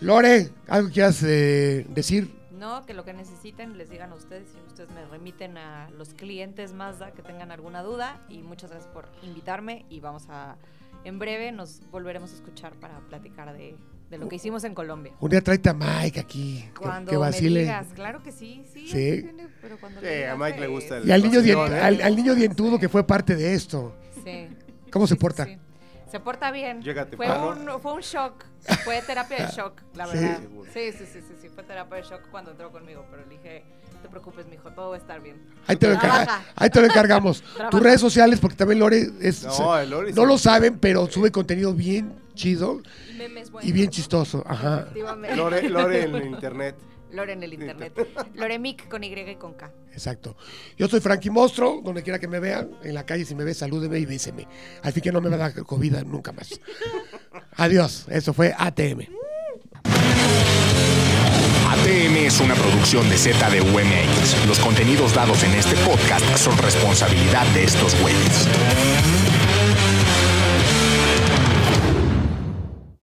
[0.00, 2.37] Lore, ¿algo quieras eh, decir?
[2.58, 6.14] No, que lo que necesiten les digan a ustedes y ustedes me remiten a los
[6.14, 10.56] clientes Mazda que tengan alguna duda y muchas gracias por invitarme y vamos a,
[11.04, 13.76] en breve nos volveremos a escuchar para platicar de,
[14.10, 15.12] de lo que hicimos en Colombia.
[15.20, 16.64] Un día tráete a Mike aquí.
[16.76, 17.60] Cuando que me vacile.
[17.60, 18.88] digas, claro que sí, sí.
[18.88, 19.30] Sí.
[19.62, 21.80] pero cuando Sí, le a Mike le eh, gusta el- Y al niño, ¿eh?
[21.80, 23.94] al, al niño dientudo que fue parte de esto.
[24.24, 24.48] Sí.
[24.90, 25.46] ¿Cómo se Sí, sí, porta?
[26.10, 26.82] Se porta bien.
[26.82, 28.44] Llega fue, un, fue un shock.
[28.84, 30.40] Fue terapia de shock, la verdad.
[30.72, 31.48] Sí, sí, sí, sí, sí.
[31.48, 33.04] Fue terapia de shock cuando entró conmigo.
[33.10, 35.36] Pero le dije, no te preocupes, mijo, todo va a estar bien.
[35.66, 36.42] Ahí te, lo encar- Trabaja.
[36.56, 37.42] ahí te lo encargamos.
[37.70, 39.44] Tus redes sociales, porque también Lore es.
[39.44, 40.28] No, el Lore no sí.
[40.28, 42.80] lo saben, pero sube contenido bien chido
[43.10, 43.68] Y memes buenos.
[43.68, 44.42] y bien chistoso.
[44.46, 44.86] Ajá.
[45.34, 46.76] Lore, Lore en internet.
[47.18, 47.92] Lore en el internet.
[48.34, 49.72] Loremic con Y y con K.
[49.92, 50.36] Exacto.
[50.76, 53.54] Yo soy Frankie Mostro, donde quiera que me vean, en la calle si me ve,
[53.54, 54.46] salúdeme y béseme.
[54.92, 56.60] Fin que no me va a dar COVID nunca más.
[57.56, 58.06] Adiós.
[58.08, 59.00] Eso fue ATM.
[61.70, 64.46] ATM es una producción de ZDUMX.
[64.46, 69.37] Los contenidos dados en este podcast son responsabilidad de estos güeyes.